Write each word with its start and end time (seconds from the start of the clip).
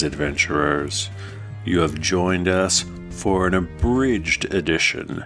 Greetings, 0.00 0.14
adventurers. 0.14 1.10
You 1.66 1.80
have 1.80 2.00
joined 2.00 2.48
us 2.48 2.86
for 3.10 3.46
an 3.46 3.52
abridged 3.52 4.54
edition 4.54 5.22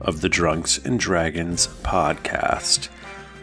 of 0.00 0.22
the 0.22 0.30
Drunks 0.30 0.78
and 0.78 0.98
Dragons 0.98 1.66
podcast. 1.82 2.88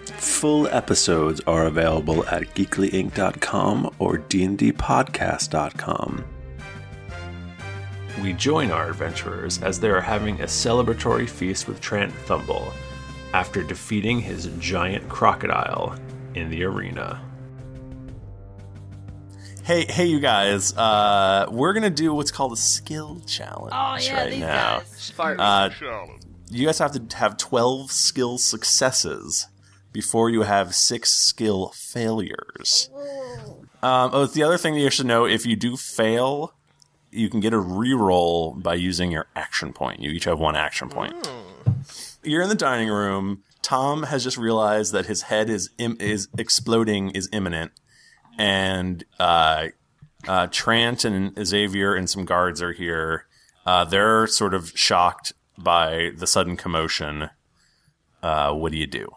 Full 0.06 0.68
episodes 0.70 1.40
are 1.46 1.66
available 1.66 2.26
at 2.26 2.56
geeklyinc.com 2.56 3.94
or 4.00 4.18
dndpodcast.com. 4.18 6.26
We 8.24 8.34
join 8.34 8.72
our 8.72 8.90
adventurers 8.90 9.62
as 9.62 9.80
they 9.80 9.90
are 9.90 10.02
having 10.02 10.42
a 10.42 10.46
celebratory 10.46 11.30
feast 11.30 11.68
with 11.68 11.80
Trant 11.80 12.12
Thumble 12.26 12.74
after 13.34 13.62
defeating 13.62 14.20
his 14.20 14.48
giant 14.58 15.08
crocodile 15.10 15.96
in 16.34 16.50
the 16.50 16.64
arena. 16.64 17.22
Hey, 19.72 19.86
hey, 19.88 20.06
you 20.08 20.20
guys! 20.20 20.76
Uh, 20.76 21.48
we're 21.50 21.72
gonna 21.72 21.90
do 21.90 22.14
what's 22.14 22.30
called 22.30 22.52
a 22.52 22.58
skill 22.58 23.22
challenge 23.26 23.72
Oh 23.74 23.96
yeah, 24.02 24.16
right 24.24 24.30
these 24.30 24.40
now. 24.42 24.80
guys. 24.80 25.14
Uh, 25.18 25.70
you 26.50 26.66
guys 26.66 26.78
have 26.80 26.92
to 26.92 27.16
have 27.16 27.38
twelve 27.38 27.90
skill 27.90 28.38
successes 28.38 29.48
before 29.94 30.30
you 30.30 30.42
have 30.42 30.76
six 30.76 31.14
skill 31.14 31.72
failures. 31.74 32.90
Um, 33.82 34.10
oh, 34.12 34.26
the 34.26 34.44
other 34.44 34.58
thing 34.58 34.74
that 34.74 34.82
you 34.82 34.90
should 34.90 35.06
know: 35.06 35.26
if 35.26 35.46
you 35.46 35.56
do 35.56 35.78
fail, 35.78 36.54
you 37.10 37.30
can 37.30 37.40
get 37.40 37.54
a 37.54 37.58
reroll 37.62 38.62
by 38.62 38.74
using 38.74 39.10
your 39.10 39.28
action 39.38 39.72
point. 39.72 40.02
You 40.02 40.10
each 40.10 40.26
have 40.26 40.38
one 40.38 40.58
action 40.58 40.90
point. 40.90 41.14
You're 42.24 42.42
in 42.42 42.50
the 42.50 42.56
dining 42.56 42.90
room. 42.90 43.44
Tom 43.62 44.04
has 44.04 44.26
just 44.26 44.36
realized 44.36 44.92
that 44.92 45.06
his 45.06 45.22
head 45.22 45.50
is 45.50 45.70
Im- 45.78 45.96
is 46.02 46.28
exploding 46.38 47.12
is 47.12 47.30
imminent, 47.32 47.72
and 48.42 49.06
uh, 49.20 49.68
uh, 50.28 50.48
Trant 50.48 51.06
and 51.06 51.46
Xavier 51.46 51.94
and 51.94 52.10
some 52.10 52.26
guards 52.26 52.60
are 52.60 52.72
here. 52.72 53.28
Uh, 53.68 53.86
they're 53.86 54.26
sort 54.26 54.56
of 54.56 54.72
shocked 54.74 55.34
by 55.60 56.10
the 56.18 56.26
sudden 56.26 56.58
commotion. 56.58 57.30
Uh, 58.24 58.52
what 58.52 58.72
do 58.72 58.80
you 58.80 58.88
do, 58.88 59.10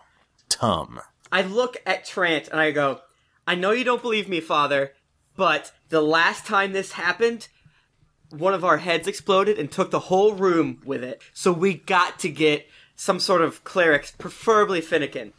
Tom? 0.50 1.00
I 1.32 1.40
look 1.40 1.78
at 1.86 2.04
Trant 2.04 2.50
and 2.50 2.60
I 2.60 2.70
go, 2.70 3.00
I 3.46 3.54
know 3.54 3.70
you 3.70 3.82
don't 3.82 4.02
believe 4.02 4.28
me, 4.28 4.40
father, 4.40 4.92
but 5.36 5.72
the 5.88 6.02
last 6.02 6.44
time 6.44 6.72
this 6.72 6.92
happened, 6.92 7.48
one 8.28 8.52
of 8.52 8.62
our 8.62 8.76
heads 8.76 9.08
exploded 9.08 9.58
and 9.58 9.72
took 9.72 9.90
the 9.90 10.00
whole 10.00 10.34
room 10.34 10.82
with 10.84 11.02
it. 11.02 11.22
So 11.32 11.50
we 11.50 11.72
got 11.72 12.18
to 12.18 12.28
get 12.28 12.68
some 12.94 13.18
sort 13.18 13.40
of 13.40 13.64
clerics, 13.64 14.10
preferably 14.10 14.82
Finnegan. 14.82 15.32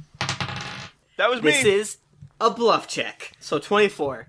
That 1.17 1.29
was 1.29 1.43
me. 1.43 1.51
This 1.51 1.65
is 1.65 1.97
a 2.39 2.49
bluff 2.51 2.87
check. 2.87 3.31
So 3.39 3.59
24. 3.59 4.27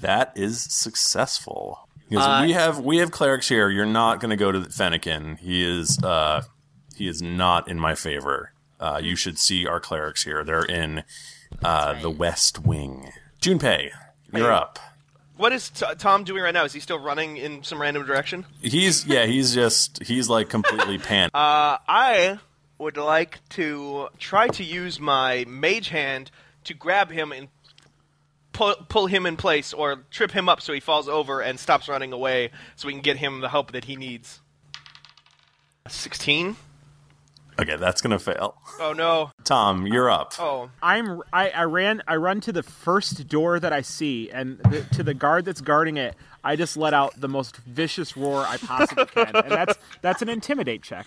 That 0.00 0.32
is 0.36 0.60
successful 0.60 1.88
because 2.08 2.26
Uh, 2.26 2.42
we 2.46 2.52
have 2.52 2.80
we 2.80 2.98
have 2.98 3.10
clerics 3.10 3.48
here. 3.48 3.68
You're 3.70 3.86
not 3.86 4.20
going 4.20 4.30
to 4.30 4.36
go 4.36 4.52
to 4.52 4.60
Fennekin. 4.60 5.38
He 5.38 5.62
is 5.62 5.98
uh, 6.02 6.42
he 6.96 7.08
is 7.08 7.22
not 7.22 7.68
in 7.68 7.78
my 7.80 7.94
favor. 7.94 8.52
Uh, 8.78 9.00
you 9.02 9.16
should 9.16 9.38
see 9.38 9.66
our 9.66 9.80
clerics 9.80 10.24
here. 10.24 10.44
They're 10.44 10.62
in 10.64 11.02
uh, 11.64 12.00
the 12.00 12.10
West 12.10 12.58
Wing. 12.66 13.10
Junpei, 13.40 13.90
you're 14.34 14.52
up. 14.52 14.78
What 15.38 15.52
is 15.52 15.70
t- 15.70 15.86
Tom 15.98 16.24
doing 16.24 16.42
right 16.42 16.52
now? 16.54 16.64
Is 16.64 16.72
he 16.72 16.80
still 16.80 16.98
running 16.98 17.36
in 17.38 17.62
some 17.62 17.80
random 17.80 18.04
direction? 18.06 18.44
He's 18.60 19.06
yeah. 19.06 19.24
He's 19.26 19.54
just 19.54 20.02
he's 20.02 20.28
like 20.28 20.48
completely 20.50 20.98
panicked. 21.10 21.34
Uh, 21.34 21.78
I 21.88 22.38
would 22.78 22.98
like 22.98 23.38
to 23.50 24.08
try 24.18 24.48
to 24.48 24.62
use 24.64 25.00
my 25.00 25.44
mage 25.48 25.88
hand 25.88 26.30
to 26.66 26.74
grab 26.74 27.10
him 27.10 27.32
and 27.32 27.48
pull, 28.52 28.74
pull 28.88 29.06
him 29.06 29.26
in 29.26 29.36
place 29.36 29.72
or 29.72 30.04
trip 30.10 30.30
him 30.30 30.48
up 30.48 30.60
so 30.60 30.72
he 30.72 30.80
falls 30.80 31.08
over 31.08 31.40
and 31.40 31.58
stops 31.58 31.88
running 31.88 32.12
away 32.12 32.50
so 32.76 32.86
we 32.86 32.92
can 32.92 33.02
get 33.02 33.16
him 33.16 33.40
the 33.40 33.48
help 33.48 33.72
that 33.72 33.84
he 33.84 33.96
needs. 33.96 34.40
16? 35.88 36.56
okay, 37.58 37.76
that's 37.76 38.00
gonna 38.00 38.18
fail. 38.18 38.56
Oh 38.80 38.92
no. 38.92 39.30
Tom, 39.44 39.86
you're 39.86 40.10
up. 40.10 40.34
Oh. 40.38 40.70
I'm 40.82 41.22
I, 41.32 41.50
I 41.50 41.62
ran 41.64 42.02
I 42.06 42.16
run 42.16 42.40
to 42.42 42.52
the 42.52 42.62
first 42.62 43.28
door 43.28 43.58
that 43.60 43.72
I 43.72 43.80
see 43.82 44.30
and 44.30 44.58
the, 44.58 44.82
to 44.94 45.02
the 45.02 45.14
guard 45.14 45.44
that's 45.44 45.60
guarding 45.60 45.96
it. 45.96 46.14
I 46.44 46.56
just 46.56 46.76
let 46.76 46.94
out 46.94 47.20
the 47.20 47.28
most 47.28 47.56
vicious 47.58 48.16
roar 48.16 48.44
I 48.46 48.56
possibly 48.58 49.06
can, 49.14 49.34
and 49.34 49.50
that's 49.50 49.78
that's 50.02 50.22
an 50.22 50.28
intimidate 50.28 50.82
check. 50.82 51.06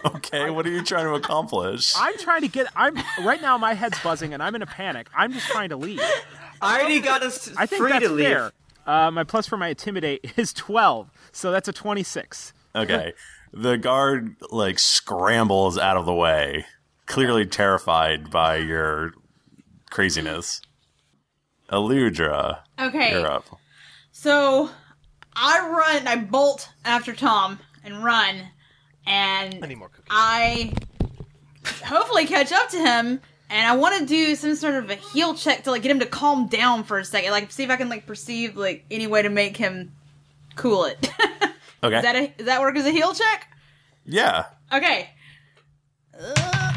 Okay, 0.16 0.50
what 0.50 0.66
are 0.66 0.70
you 0.70 0.82
trying 0.82 1.04
to 1.06 1.14
accomplish? 1.14 1.94
I'm 1.96 2.16
trying 2.18 2.42
to 2.42 2.48
get. 2.48 2.66
I'm 2.76 2.94
right 3.24 3.40
now. 3.40 3.56
My 3.58 3.74
head's 3.74 3.98
buzzing, 4.02 4.34
and 4.34 4.42
I'm 4.42 4.54
in 4.54 4.62
a 4.62 4.66
panic. 4.66 5.08
I'm 5.16 5.32
just 5.32 5.46
trying 5.48 5.68
to 5.70 5.76
leave. 5.76 6.00
I 6.60 6.80
already 6.80 7.00
got 7.00 7.22
us 7.22 7.52
I 7.56 7.66
think 7.66 7.80
free 7.80 7.90
that's 7.92 8.04
to 8.06 8.10
leave. 8.12 8.26
fair. 8.26 8.52
Uh, 8.86 9.10
my 9.10 9.24
plus 9.24 9.46
for 9.46 9.56
my 9.56 9.68
intimidate 9.68 10.32
is 10.36 10.52
12, 10.52 11.10
so 11.32 11.50
that's 11.50 11.68
a 11.68 11.72
26. 11.72 12.52
Okay. 12.74 13.12
The 13.52 13.76
guard 13.76 14.36
like 14.50 14.78
scrambles 14.78 15.78
out 15.78 15.96
of 15.96 16.04
the 16.06 16.14
way, 16.14 16.66
clearly 17.06 17.46
terrified 17.46 18.30
by 18.30 18.56
your 18.56 19.12
craziness. 19.90 20.60
Aludra, 21.70 22.60
Okay. 22.78 23.10
you're 23.12 23.26
up. 23.26 23.44
So 24.10 24.70
I 25.36 25.60
run, 25.68 26.06
I 26.08 26.16
bolt 26.16 26.70
after 26.84 27.12
Tom 27.14 27.58
and 27.84 28.02
run, 28.04 28.48
and 29.08 29.64
I 29.64 29.66
need 29.66 29.78
more 29.78 29.88
cookies. 29.88 30.06
I 30.10 30.72
hopefully 31.84 32.26
catch 32.26 32.52
up 32.52 32.68
to 32.70 32.78
him. 32.78 33.20
And 33.50 33.66
I 33.66 33.74
want 33.76 33.98
to 33.98 34.04
do 34.04 34.34
some 34.34 34.54
sort 34.56 34.74
of 34.74 34.90
a 34.90 34.94
heal 34.96 35.34
check 35.34 35.64
to 35.64 35.70
like 35.70 35.80
get 35.80 35.90
him 35.90 36.00
to 36.00 36.06
calm 36.06 36.48
down 36.48 36.84
for 36.84 36.98
a 36.98 37.04
second, 37.04 37.30
like 37.30 37.50
see 37.50 37.62
if 37.64 37.70
I 37.70 37.76
can 37.76 37.88
like 37.88 38.06
perceive 38.06 38.58
like 38.58 38.84
any 38.90 39.06
way 39.06 39.22
to 39.22 39.30
make 39.30 39.56
him 39.56 39.92
cool 40.54 40.84
it. 40.84 41.10
Okay. 41.80 41.98
Is 41.98 42.02
that 42.02 42.16
a, 42.16 42.26
does 42.36 42.46
that 42.46 42.60
work 42.60 42.74
as 42.76 42.86
a 42.86 42.90
heal 42.90 43.14
check? 43.14 43.46
yeah. 44.04 44.46
Okay. 44.72 45.10
Uh, 46.20 46.72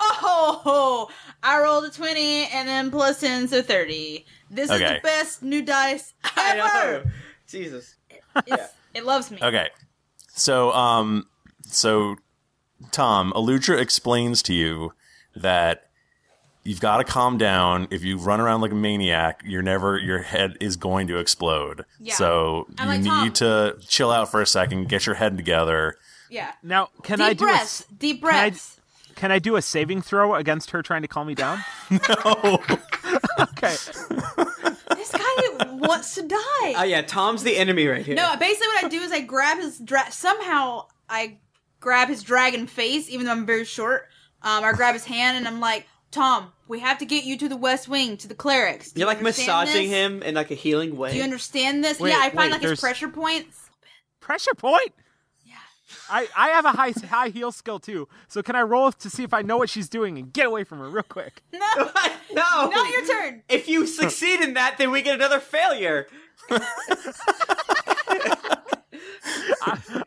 oh, 0.00 1.08
I 1.44 1.60
rolled 1.62 1.84
a 1.84 1.90
20 1.90 2.46
and 2.48 2.66
then 2.68 2.90
plus 2.90 3.20
10, 3.20 3.46
so 3.46 3.62
30. 3.62 4.26
This 4.50 4.68
is 4.68 4.80
the 4.80 4.98
best 5.00 5.44
new 5.44 5.62
dice 5.62 6.12
I 6.24 6.56
know. 6.56 6.70
ever. 6.74 7.12
Jesus. 7.46 7.94
It's, 8.48 8.72
it 8.94 9.04
loves 9.04 9.30
me. 9.30 9.38
Okay. 9.40 9.68
So, 10.36 10.72
um, 10.72 11.26
so 11.66 12.16
Tom, 12.90 13.32
Aludra 13.34 13.78
explains 13.80 14.42
to 14.42 14.52
you 14.54 14.92
that 15.36 15.88
you've 16.64 16.80
got 16.80 16.98
to 16.98 17.04
calm 17.04 17.38
down. 17.38 17.86
If 17.90 18.02
you 18.04 18.18
run 18.18 18.40
around 18.40 18.60
like 18.60 18.72
a 18.72 18.76
maniac, 18.76 19.42
you're 19.44 19.62
never, 19.62 19.96
your 19.98 20.22
head 20.22 20.56
is 20.60 20.76
going 20.76 21.06
to 21.08 21.18
explode. 21.18 21.84
Yeah. 22.00 22.14
So 22.14 22.66
I'm 22.78 22.88
you 22.88 22.94
like, 22.94 23.04
Tom. 23.04 23.24
need 23.24 23.34
to 23.36 23.76
chill 23.86 24.10
out 24.10 24.30
for 24.30 24.40
a 24.40 24.46
second, 24.46 24.88
get 24.88 25.06
your 25.06 25.14
head 25.14 25.36
together. 25.36 25.96
Yeah. 26.30 26.52
Now, 26.62 26.88
can 27.02 27.18
Deep 27.18 27.26
I 27.26 27.32
do 27.34 27.44
breaths. 27.44 27.80
s- 27.82 27.86
Deep 27.96 28.20
can 28.22 28.28
I- 28.28 28.48
breaths. 28.50 28.70
Can 29.14 29.30
I 29.30 29.38
do 29.38 29.54
a 29.54 29.62
saving 29.62 30.02
throw 30.02 30.34
against 30.34 30.72
her 30.72 30.82
trying 30.82 31.02
to 31.02 31.08
calm 31.08 31.28
me 31.28 31.36
down? 31.36 31.60
No. 31.90 32.60
Okay. 33.38 33.76
This 35.04 35.20
guy 35.20 35.72
wants 35.72 36.14
to 36.14 36.22
die. 36.22 36.74
Oh 36.76 36.84
yeah, 36.84 37.02
Tom's 37.02 37.42
the 37.42 37.56
enemy 37.56 37.86
right 37.86 38.04
here. 38.04 38.14
no, 38.14 38.36
basically 38.36 38.68
what 38.68 38.84
I 38.84 38.88
do 38.88 39.00
is 39.00 39.12
I 39.12 39.20
grab 39.20 39.58
his 39.58 39.78
dra- 39.78 40.10
somehow 40.10 40.86
I 41.08 41.38
grab 41.80 42.08
his 42.08 42.22
dragon 42.22 42.66
face, 42.66 43.08
even 43.10 43.26
though 43.26 43.32
I'm 43.32 43.46
very 43.46 43.64
short. 43.64 44.08
Um, 44.42 44.64
I 44.64 44.72
grab 44.72 44.94
his 44.94 45.04
hand 45.04 45.36
and 45.36 45.46
I'm 45.46 45.60
like, 45.60 45.86
Tom, 46.10 46.52
we 46.68 46.80
have 46.80 46.98
to 46.98 47.04
get 47.04 47.24
you 47.24 47.36
to 47.38 47.48
the 47.48 47.56
West 47.56 47.88
Wing 47.88 48.16
to 48.18 48.28
the 48.28 48.34
clerics. 48.34 48.92
Do 48.92 49.00
You're 49.00 49.06
you 49.06 49.08
like 49.08 49.18
understand 49.18 49.68
massaging 49.68 49.90
this? 49.90 49.98
him 49.98 50.22
in 50.22 50.34
like 50.34 50.50
a 50.50 50.54
healing 50.54 50.96
way. 50.96 51.10
Do 51.10 51.18
you 51.18 51.24
understand 51.24 51.82
this? 51.84 52.00
Wait, 52.00 52.10
yeah, 52.10 52.18
I 52.20 52.30
find 52.30 52.52
wait, 52.52 52.52
like 52.52 52.62
his 52.62 52.80
pressure 52.80 53.08
points. 53.08 53.70
Pressure 54.20 54.54
point. 54.54 54.92
Yeah. 55.86 55.94
I, 56.10 56.28
I 56.36 56.48
have 56.48 56.64
a 56.64 56.70
high 56.72 56.92
high 57.08 57.28
heal 57.28 57.52
skill 57.52 57.78
too, 57.78 58.08
so 58.28 58.42
can 58.42 58.56
I 58.56 58.62
roll 58.62 58.90
to 58.92 59.10
see 59.10 59.22
if 59.22 59.34
I 59.34 59.42
know 59.42 59.56
what 59.58 59.68
she's 59.70 59.88
doing 59.88 60.16
and 60.18 60.32
get 60.32 60.46
away 60.46 60.64
from 60.64 60.78
her 60.78 60.88
real 60.88 61.02
quick? 61.02 61.42
No, 61.52 61.90
no. 62.42 62.68
not 62.70 62.90
your 62.92 63.06
turn. 63.06 63.42
If 63.48 63.68
you 63.68 63.86
succeed 63.86 64.40
in 64.40 64.54
that, 64.54 64.76
then 64.78 64.90
we 64.90 65.02
get 65.02 65.14
another 65.14 65.38
failure. 65.38 66.08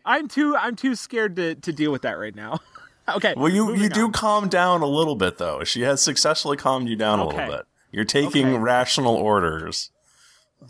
I'm 0.05 0.27
too 0.27 0.55
I'm 0.55 0.75
too 0.75 0.95
scared 0.95 1.35
to, 1.37 1.55
to 1.55 1.71
deal 1.73 1.91
with 1.91 2.01
that 2.03 2.13
right 2.13 2.35
now. 2.35 2.59
okay. 3.09 3.33
Well, 3.35 3.49
you 3.49 3.65
moving 3.67 3.81
you 3.83 3.89
do 3.89 4.09
calm 4.11 4.47
down 4.49 4.81
a 4.81 4.87
little 4.87 5.15
bit 5.15 5.37
though. 5.37 5.63
She 5.63 5.81
has 5.81 6.01
successfully 6.01 6.57
calmed 6.57 6.87
you 6.89 6.95
down 6.95 7.19
a 7.19 7.25
Okay. 7.27 7.37
little 7.37 7.57
bit. 7.57 7.65
You're 7.91 8.05
taking 8.05 8.47
Okay. 8.47 8.57
rational 8.57 9.15
orders. 9.15 9.91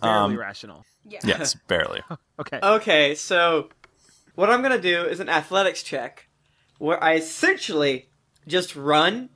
barely 0.02 0.34
um, 0.36 0.40
rational. 0.40 0.86
Yeah. 1.10 1.20
Yes, 1.24 1.56
barely. 1.68 2.02
Okay. 2.40 2.60
Okay, 2.62 3.16
so 3.16 3.70
what 4.38 4.52
I'm 4.52 4.62
gonna 4.62 4.80
do 4.80 5.04
is 5.04 5.20
an 5.20 5.30
athletics 5.30 5.82
check 5.82 6.28
where 6.78 7.04
I 7.04 7.16
essentially 7.16 8.10
just 8.48 8.76
run 8.76 9.30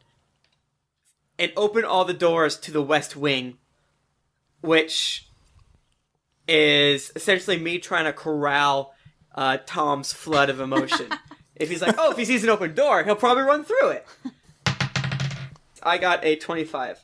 and 1.39 1.51
open 1.57 1.83
all 1.83 2.05
the 2.05 2.13
doors 2.13 2.55
to 2.59 2.71
the 2.71 2.83
west 2.83 3.15
wing, 3.15 3.57
which 4.61 5.27
is 6.47 7.11
essentially 7.15 7.57
me 7.57 7.79
trying 7.79 8.05
to 8.05 8.13
corral 8.13 8.93
uh, 9.33 9.57
Tom's 9.65 10.13
flood 10.13 10.51
of 10.51 10.59
emotion. 10.59 11.07
if 11.55 11.71
he's 11.71 11.81
like, 11.81 11.95
oh, 11.97 12.11
if 12.11 12.17
he 12.17 12.25
sees 12.25 12.43
an 12.43 12.51
open 12.51 12.75
door, 12.75 13.03
he'll 13.03 13.15
probably 13.15 13.41
run 13.41 13.63
through 13.63 13.89
it. 13.89 14.07
I 15.81 15.97
got 15.97 16.23
a 16.23 16.35
25. 16.35 17.03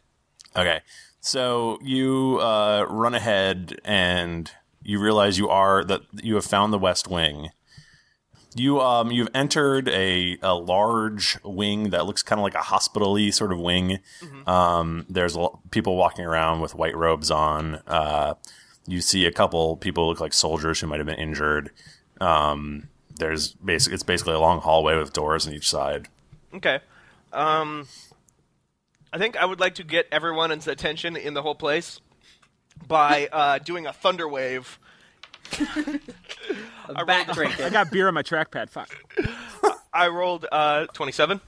Okay. 0.55 0.81
So 1.19 1.79
you 1.81 2.37
uh, 2.41 2.85
run 2.87 3.15
ahead 3.15 3.79
and 3.83 4.51
you 4.83 4.99
realize 4.99 5.39
you 5.39 5.49
are 5.49 5.83
that 5.83 6.01
you 6.21 6.35
have 6.35 6.45
found 6.45 6.71
the 6.71 6.77
West 6.77 7.07
Wing. 7.07 7.49
You 8.57 8.81
um 8.81 9.11
you've 9.11 9.29
entered 9.33 9.87
a, 9.89 10.37
a 10.41 10.53
large 10.55 11.37
wing 11.43 11.91
that 11.91 12.05
looks 12.05 12.23
kind 12.23 12.39
of 12.39 12.43
like 12.43 12.55
a 12.55 12.61
hospital-y 12.61 13.29
sort 13.29 13.51
of 13.51 13.59
wing. 13.59 13.99
Um, 14.47 15.05
there's 15.09 15.35
a, 15.35 15.47
people 15.71 15.95
walking 15.95 16.25
around 16.25 16.61
with 16.61 16.73
white 16.73 16.95
robes 16.95 17.29
on. 17.29 17.75
Uh, 17.87 18.33
you 18.87 19.01
see 19.01 19.25
a 19.25 19.31
couple 19.31 19.75
people 19.77 20.07
look 20.07 20.19
like 20.19 20.33
soldiers 20.33 20.79
who 20.79 20.87
might 20.87 20.99
have 20.99 21.05
been 21.05 21.19
injured. 21.19 21.71
Um, 22.19 22.89
there's 23.15 23.53
basic 23.53 23.93
it's 23.93 24.03
basically 24.03 24.33
a 24.33 24.39
long 24.39 24.61
hallway 24.61 24.97
with 24.97 25.13
doors 25.13 25.47
on 25.47 25.53
each 25.53 25.69
side. 25.69 26.07
Okay. 26.53 26.79
Um, 27.33 27.87
I 29.11 29.17
think 29.17 29.35
I 29.37 29.45
would 29.45 29.59
like 29.59 29.75
to 29.75 29.83
get 29.83 30.07
everyone's 30.11 30.67
attention 30.67 31.15
in 31.15 31.33
the 31.33 31.41
whole 31.41 31.55
place 31.55 31.99
by 32.87 33.27
uh, 33.31 33.59
doing 33.59 33.85
a 33.85 33.93
thunder 33.93 34.27
wave. 34.27 34.79
A 36.89 37.05
bat 37.05 37.29
I 37.29 37.33
drinking. 37.33 37.69
got 37.71 37.91
beer 37.91 38.07
on 38.07 38.13
my 38.13 38.23
trackpad. 38.23 38.69
Fuck. 38.69 38.95
I 39.93 40.07
rolled 40.07 40.45
uh, 40.51 40.85
27, 40.93 41.41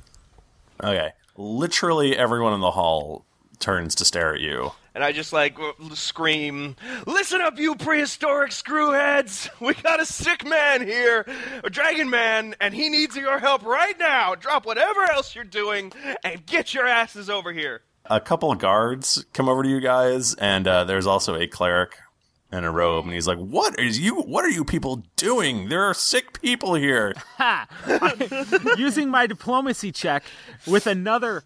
Okay. 0.84 1.12
Literally 1.38 2.18
everyone 2.18 2.54
in 2.54 2.60
the 2.62 2.72
hall 2.72 3.26
turns 3.60 3.96
to 3.96 4.06
stare 4.06 4.34
at 4.34 4.42
you. 4.42 4.72
and 4.96 5.04
I 5.04 5.12
just 5.12 5.32
like 5.32 5.56
w- 5.56 5.74
scream, 5.96 6.76
"Listen 7.06 7.40
up, 7.42 7.58
you 7.60 7.76
prehistoric 7.76 8.52
screwheads! 8.52 9.50
We 9.62 9.74
got 9.76 10.00
a 10.02 10.06
sick 10.06 10.46
man 10.46 10.86
here, 10.86 11.26
a 11.64 11.70
dragon 11.70 12.10
man, 12.10 12.56
and 12.60 12.74
he 12.74 12.90
needs 12.90 13.16
your 13.16 13.40
help 13.40 13.64
right 13.66 13.98
now. 14.00 14.36
Drop 14.36 14.66
whatever 14.66 15.04
else 15.04 15.36
you're 15.36 15.44
doing 15.46 15.92
and 16.24 16.46
get 16.46 16.74
your 16.74 16.88
asses 16.88 17.30
over 17.30 17.54
here." 17.54 17.82
A 18.06 18.20
couple 18.20 18.52
of 18.52 18.58
guards 18.60 19.26
come 19.34 19.48
over 19.48 19.62
to 19.64 19.70
you 19.70 19.80
guys, 19.80 20.34
and 20.36 20.68
uh, 20.68 20.84
there's 20.86 21.06
also 21.08 21.36
a 21.36 21.46
cleric 21.48 21.96
in 22.52 22.64
a 22.64 22.72
robe, 22.72 23.06
and 23.06 23.14
he's 23.14 23.28
like, 23.28 23.38
"What 23.38 23.80
is 23.80 24.00
you? 24.00 24.16
What 24.16 24.44
are 24.46 24.50
you 24.50 24.66
people 24.66 25.04
doing? 25.16 25.70
There 25.70 25.84
are 25.84 25.94
sick 25.94 26.42
people 26.42 26.76
here." 26.76 27.14
Ha! 27.38 27.68
Using 28.78 29.10
my 29.10 29.26
diplomacy 29.28 29.92
check 29.92 30.24
with 30.68 30.88
another 30.88 31.44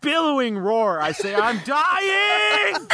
billowing 0.00 0.58
roar, 0.58 1.00
I 1.00 1.12
say, 1.12 1.34
I'm 1.34 1.58
dying! 1.64 2.88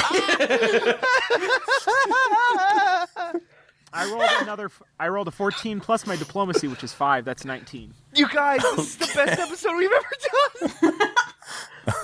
I 3.92 4.08
rolled 4.08 4.42
another. 4.42 4.70
I 5.00 5.08
rolled 5.08 5.28
a 5.28 5.32
14 5.32 5.80
plus 5.80 6.06
my 6.06 6.14
diplomacy, 6.16 6.68
which 6.68 6.84
is 6.84 6.92
five. 6.92 7.24
That's 7.24 7.44
19. 7.44 7.92
You 8.14 8.28
guys, 8.28 8.60
this 8.76 8.78
is 8.78 8.96
the 8.96 9.12
best 9.14 9.40
episode 9.40 9.76
we've 9.76 9.90
ever 9.90 10.80
done. 10.90 11.00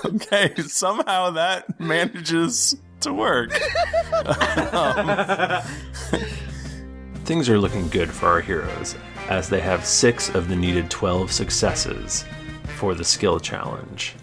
Okay, 0.05 0.53
somehow 0.63 1.29
that 1.31 1.79
manages 1.79 2.75
to 3.07 3.13
work. 3.13 3.51
Things 7.25 7.49
are 7.49 7.59
looking 7.59 7.89
good 7.89 8.09
for 8.09 8.27
our 8.27 8.39
heroes, 8.39 8.95
as 9.27 9.49
they 9.49 9.59
have 9.59 9.85
six 9.85 10.33
of 10.33 10.47
the 10.47 10.55
needed 10.55 10.89
12 10.89 11.29
successes 11.31 12.23
for 12.77 12.95
the 12.95 13.03
skill 13.03 13.37
challenge. 13.39 14.15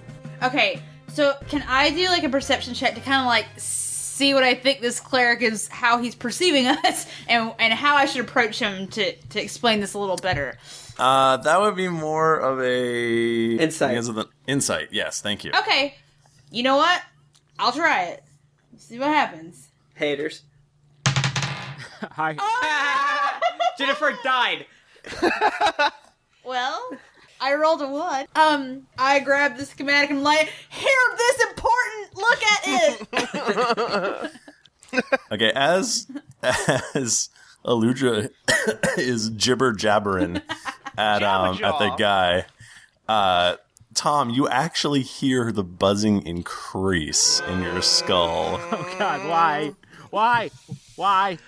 Okay, 0.43 0.81
so 1.09 1.35
can 1.49 1.63
I 1.69 1.91
do 1.91 2.09
like 2.09 2.25
a 2.25 2.31
perception 2.31 2.73
check 2.73 2.95
to 2.95 3.01
kind 3.03 3.21
of 3.21 3.27
like 3.27 3.45
see 3.59 4.33
what 4.33 4.43
I 4.43 4.55
think 4.55 4.81
this 4.81 5.01
cleric 5.01 5.43
is, 5.43 5.69
how 5.69 5.99
he's 5.99 6.15
perceiving 6.15 6.67
us, 6.85 7.07
and 7.29 7.53
and 7.59 7.75
how 7.75 7.95
I 7.97 8.07
should 8.07 8.23
approach 8.23 8.59
him 8.59 8.89
to 8.89 9.15
to 9.15 9.43
explain 9.43 9.81
this 9.81 9.93
a 9.93 9.99
little 9.99 10.17
better. 10.17 10.57
Uh, 10.99 11.37
that 11.39 11.61
would 11.61 11.77
be 11.77 11.89
more 11.89 12.37
of 12.39 12.61
a 12.63 13.57
Insight. 13.57 13.91
because 13.91 14.09
of 14.09 14.15
the- 14.15 14.29
insight. 14.47 14.89
Yes, 14.93 15.21
thank 15.21 15.45
you. 15.45 15.51
Okay, 15.59 15.95
you 16.51 16.63
know 16.63 16.77
what? 16.77 17.03
I'll 17.59 17.73
try 17.73 18.05
it. 18.05 18.24
See 18.77 18.99
what 18.99 19.09
happens. 19.09 19.69
Haters. 19.95 20.43
Hi. 21.07 22.37
Jennifer 23.79 24.17
died. 24.23 24.67
Well, 26.47 26.91
I 27.41 27.55
rolled 27.55 27.81
a 27.81 27.89
one. 27.89 28.27
Um, 28.37 28.87
I 28.99 29.21
grabbed 29.21 29.57
the 29.59 29.65
schematic 29.65 30.11
and 30.11 30.19
I'm 30.19 30.25
like, 30.25 30.53
here, 30.69 30.91
this 31.17 31.43
important. 31.49 32.17
Look 32.17 32.43
at 32.43 32.61
it. 34.23 34.33
Okay, 35.33 35.51
as 35.55 36.07
as 36.95 37.31
Aludra 37.65 38.29
is 38.99 39.31
jibber 39.31 39.73
jabbering 39.73 40.43
at 40.99 41.23
um 41.23 41.65
at 41.65 41.79
the 41.79 41.95
guy, 41.97 42.45
uh, 43.09 43.57
Tom, 43.95 44.31
you 44.31 44.49
actually 44.49 45.03
hear 45.03 45.53
the 45.53 45.65
buzzing 45.65 46.27
increase 46.27 47.41
in 47.49 47.63
your 47.63 47.81
skull, 47.83 48.59
Oh 48.73 48.95
God, 48.99 49.29
why? 49.29 49.73
Why? 50.11 50.51
Why? 50.97 51.39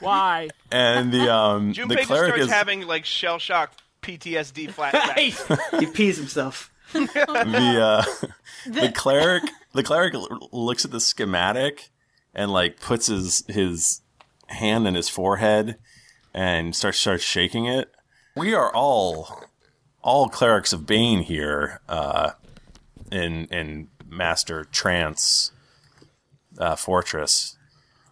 Why? 0.00 0.48
and 0.72 1.12
the 1.12 1.32
um 1.32 1.72
Junpei 1.74 1.88
the 1.88 1.96
cleric 2.04 2.28
starts 2.34 2.44
is 2.44 2.50
having 2.50 2.86
like 2.86 3.04
shell 3.04 3.38
shock 3.38 3.72
PTSD 4.02 4.70
flashbacks. 4.72 5.80
he 5.80 5.86
pees 5.86 6.16
himself. 6.16 6.70
the 6.92 7.78
uh 7.80 8.26
the 8.66 8.90
cleric 8.92 9.42
the 9.74 9.82
cleric 9.82 10.14
looks 10.52 10.84
at 10.84 10.90
the 10.90 11.00
schematic 11.00 11.90
and 12.34 12.50
like 12.50 12.80
puts 12.80 13.06
his 13.08 13.44
his 13.48 14.00
hand 14.46 14.86
in 14.88 14.94
his 14.94 15.08
forehead 15.08 15.76
and 16.32 16.74
starts 16.74 16.98
starts 16.98 17.22
shaking 17.24 17.66
it. 17.66 17.92
We 18.36 18.54
are 18.54 18.72
all 18.74 19.44
all 20.02 20.28
clerics 20.28 20.72
of 20.72 20.86
Bane 20.86 21.20
here 21.22 21.80
uh 21.88 22.32
in 23.12 23.46
in 23.46 23.88
Master 24.08 24.64
Trant's 24.64 25.52
uh, 26.58 26.76
Fortress. 26.76 27.56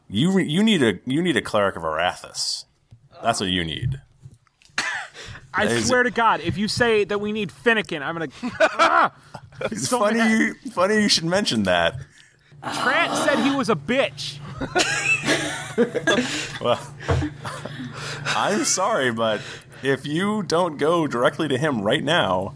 You 0.09 0.31
re- 0.33 0.49
you 0.49 0.63
need 0.63 0.83
a 0.83 1.01
you 1.05 1.23
need 1.23 1.37
a 1.37 1.43
cleric 1.43 1.77
of 1.77 1.83
Arathis. 1.83 2.65
That's 3.23 3.41
what 3.41 3.49
you 3.51 3.65
need. 3.65 4.01
I 5.53 5.65
Is 5.65 5.89
swear 5.89 6.03
to 6.05 6.11
God, 6.11 6.41
if 6.41 6.57
you 6.57 6.69
say 6.69 7.05
that 7.05 7.21
we 7.21 7.33
need 7.33 7.51
Finnegan, 7.51 8.03
I'm 8.03 8.15
gonna. 8.17 8.29
Ah! 8.61 9.13
It's 9.63 9.89
So 9.89 9.99
funny 9.99 10.19
mad. 10.19 10.31
you 10.31 10.55
funny 10.71 11.03
you 11.03 11.09
should 11.09 11.25
mention 11.25 11.65
that. 11.65 11.97
Trent 12.83 13.15
said 13.17 13.39
he 13.43 13.55
was 13.55 13.69
a 13.71 13.75
bitch. 13.77 14.39
Well, 16.61 16.81
I'm 18.27 18.65
sorry, 18.65 19.13
but 19.13 19.41
if 19.83 20.07
you 20.07 20.43
don't 20.43 20.77
go 20.77 21.07
directly 21.07 21.49
to 21.49 21.59
him 21.59 21.83
right 21.83 22.03
now, 22.03 22.55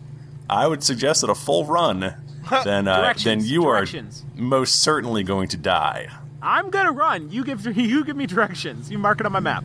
I 0.48 0.66
would 0.66 0.82
suggest 0.82 1.22
that 1.22 1.30
a 1.30 1.34
full 1.34 1.64
run, 1.64 2.14
then 2.64 2.88
uh, 2.88 3.14
then 3.22 3.44
you 3.44 3.62
directions. 3.62 4.24
are 4.36 4.42
most 4.42 4.82
certainly 4.82 5.22
going 5.22 5.48
to 5.48 5.56
die. 5.56 6.08
I'm 6.42 6.70
gonna 6.70 6.92
run. 6.92 7.30
You 7.30 7.44
give 7.44 7.64
you 7.76 8.04
give 8.04 8.16
me 8.16 8.26
directions. 8.26 8.90
You 8.90 8.98
mark 8.98 9.20
it 9.20 9.26
on 9.26 9.32
my 9.32 9.40
map. 9.40 9.64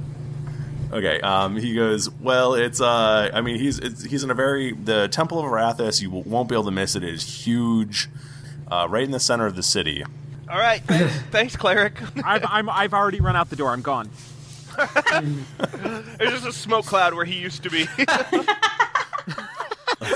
Okay. 0.91 1.19
Um, 1.19 1.57
he 1.57 1.73
goes. 1.73 2.09
Well, 2.09 2.53
it's. 2.53 2.79
Uh, 2.79 3.29
I 3.33 3.41
mean, 3.41 3.59
he's 3.59 3.79
it's, 3.79 4.03
he's 4.03 4.23
in 4.23 4.31
a 4.31 4.35
very 4.35 4.73
the 4.73 5.07
Temple 5.09 5.39
of 5.39 5.45
Arathis. 5.45 6.01
You 6.01 6.09
won't 6.09 6.47
be 6.47 6.55
able 6.55 6.65
to 6.65 6.71
miss 6.71 6.95
it. 6.95 7.03
It 7.03 7.13
is 7.13 7.45
huge, 7.45 8.09
uh, 8.71 8.87
right 8.89 9.03
in 9.03 9.11
the 9.11 9.19
center 9.19 9.45
of 9.45 9.55
the 9.55 9.63
city. 9.63 10.03
All 10.49 10.57
right, 10.57 10.81
thanks, 10.83 11.13
thanks 11.31 11.55
cleric. 11.57 12.01
I've 12.23 12.45
I'm, 12.47 12.69
I've 12.69 12.93
already 12.93 13.19
run 13.19 13.35
out 13.35 13.49
the 13.49 13.57
door. 13.57 13.71
I'm 13.71 13.81
gone. 13.81 14.09
There's 16.17 16.31
just 16.31 16.47
a 16.47 16.53
smoke 16.53 16.85
cloud 16.85 17.13
where 17.13 17.25
he 17.25 17.39
used 17.39 17.63
to 17.63 17.69
be. 17.69 17.87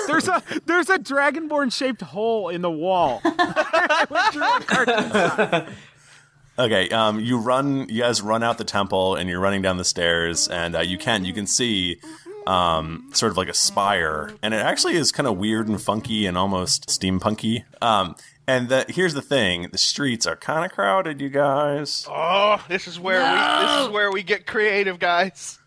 There's 0.08 0.28
a 0.28 0.44
there's 0.66 0.90
a 0.90 1.00
dragonborn 1.00 1.74
shaped 1.74 2.02
hole 2.02 2.50
in 2.50 2.62
the 2.62 2.70
wall. 2.70 3.22
I 3.24 4.06
went 4.10 4.34
through 4.34 4.44
a 4.58 4.60
cartoon 4.62 5.10
style. 5.10 5.68
Okay, 6.60 6.90
um, 6.90 7.20
you 7.20 7.38
run. 7.38 7.88
You 7.90 8.02
guys 8.04 8.22
run 8.22 8.44
out 8.44 8.58
the 8.58 8.64
temple, 8.64 9.16
and 9.16 9.30
you're 9.30 9.40
running 9.40 9.62
down 9.62 9.78
the 9.78 9.86
stairs, 9.86 10.48
and 10.48 10.76
uh, 10.76 10.82
you 10.82 10.98
can 10.98 11.26
you 11.26 11.34
can 11.34 11.48
see 11.48 12.00
um, 12.46 13.10
sort 13.14 13.32
of 13.32 13.38
like 13.38 13.50
a 13.50 13.54
spire, 13.54 14.34
and 14.44 14.54
it 14.54 14.58
actually 14.58 14.96
is 14.96 15.12
kind 15.12 15.28
of 15.28 15.38
weird 15.38 15.68
and 15.68 15.82
funky 15.82 16.26
and 16.26 16.38
almost 16.38 16.88
steampunky. 16.88 17.64
Um, 17.82 18.16
and 18.48 18.70
the, 18.70 18.86
here's 18.90 19.14
the 19.14 19.22
thing: 19.22 19.70
the 19.72 19.78
streets 19.78 20.26
are 20.28 20.36
kind 20.36 20.66
of 20.66 20.72
crowded, 20.72 21.22
you 21.22 21.30
guys. 21.30 22.06
oh, 22.10 22.64
this 22.68 22.88
is 22.88 23.00
where 23.00 23.22
we 23.22 23.66
this 23.66 23.82
is 23.86 23.90
where 23.90 24.12
we 24.12 24.24
get 24.24 24.46
creative, 24.46 25.00
guys. 25.00 25.60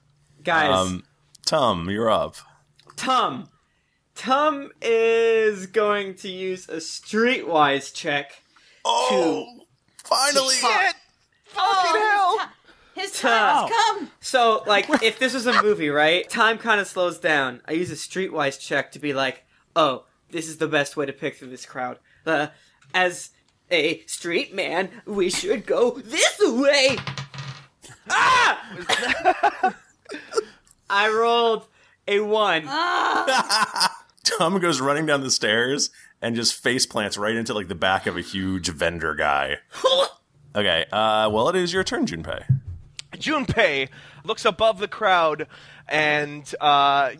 Guys, 0.42 0.70
Um, 0.70 1.04
Tom, 1.46 1.88
you're 1.88 2.10
up. 2.10 2.36
Tom. 2.96 3.48
Tom 4.14 4.70
is 4.80 5.66
going 5.66 6.14
to 6.16 6.28
use 6.28 6.68
a 6.68 6.76
streetwise 6.76 7.92
check. 7.92 8.42
Oh, 8.84 9.46
finally! 10.04 10.54
Shit! 10.54 10.94
Fucking 11.46 12.00
hell! 12.00 12.38
His 12.94 13.12
time 13.18 13.32
has 13.32 13.70
Oh. 13.72 13.94
come. 13.96 14.10
So, 14.20 14.62
like, 14.66 14.86
if 15.02 15.18
this 15.18 15.34
was 15.34 15.46
a 15.46 15.62
movie, 15.62 15.88
right? 15.88 16.28
Time 16.28 16.58
kind 16.58 16.80
of 16.80 16.86
slows 16.86 17.18
down. 17.18 17.60
I 17.66 17.72
use 17.72 17.90
a 17.90 17.94
streetwise 17.94 18.60
check 18.60 18.92
to 18.92 18.98
be 19.00 19.12
like, 19.12 19.44
oh, 19.74 20.04
this 20.30 20.48
is 20.48 20.58
the 20.58 20.68
best 20.68 20.96
way 20.96 21.06
to 21.06 21.12
pick 21.12 21.36
through 21.36 21.48
this 21.50 21.66
crowd. 21.66 21.98
Uh, 22.26 22.48
as 22.92 23.30
a 23.70 24.00
street 24.06 24.54
man, 24.54 24.90
we 25.06 25.30
should 25.30 25.66
go 25.66 25.92
this 25.92 26.40
way. 26.40 26.96
Ah! 28.10 29.74
I 30.90 31.08
rolled 31.08 31.66
a 32.06 32.20
one. 32.20 32.64
Ah! 32.66 34.04
Tom 34.24 34.58
goes 34.58 34.80
running 34.80 35.06
down 35.06 35.20
the 35.22 35.30
stairs 35.30 35.90
and 36.22 36.34
just 36.34 36.54
face 36.54 36.86
plants 36.86 37.18
right 37.18 37.36
into 37.36 37.52
like 37.52 37.68
the 37.68 37.74
back 37.74 38.06
of 38.06 38.16
a 38.16 38.20
huge 38.22 38.68
vendor 38.70 39.14
guy. 39.14 39.58
Okay. 40.56 40.84
Uh, 40.92 41.28
well, 41.32 41.48
it 41.48 41.56
is 41.56 41.72
your 41.72 41.82
turn, 41.82 42.06
Junpei. 42.06 42.44
Junpei 43.14 43.88
looks 44.22 44.44
above 44.44 44.78
the 44.78 44.86
crowd 44.86 45.48
and 45.88 46.54
uh, 46.60 47.10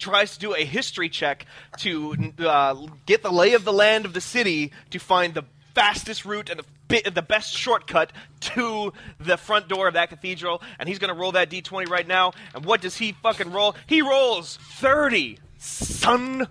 tries 0.00 0.32
to 0.32 0.38
do 0.38 0.54
a 0.54 0.64
history 0.64 1.08
check 1.08 1.46
to 1.78 2.32
uh, 2.40 2.74
get 3.06 3.22
the 3.22 3.30
lay 3.30 3.52
of 3.52 3.64
the 3.64 3.72
land 3.72 4.04
of 4.04 4.14
the 4.14 4.20
city 4.20 4.72
to 4.90 4.98
find 4.98 5.34
the 5.34 5.44
fastest 5.74 6.24
route 6.24 6.50
and 6.50 6.60
the, 6.88 7.10
the 7.10 7.22
best 7.22 7.52
shortcut 7.52 8.12
to 8.40 8.92
the 9.20 9.36
front 9.36 9.68
door 9.68 9.86
of 9.86 9.94
that 9.94 10.08
cathedral. 10.08 10.62
And 10.78 10.88
he's 10.88 10.98
going 10.98 11.12
to 11.14 11.18
roll 11.18 11.32
that 11.32 11.50
d20 11.50 11.88
right 11.88 12.06
now. 12.06 12.32
And 12.54 12.64
what 12.64 12.80
does 12.80 12.96
he 12.96 13.12
fucking 13.12 13.52
roll? 13.52 13.76
He 13.86 14.02
rolls 14.02 14.58
30, 14.78 15.38
son. 15.58 16.48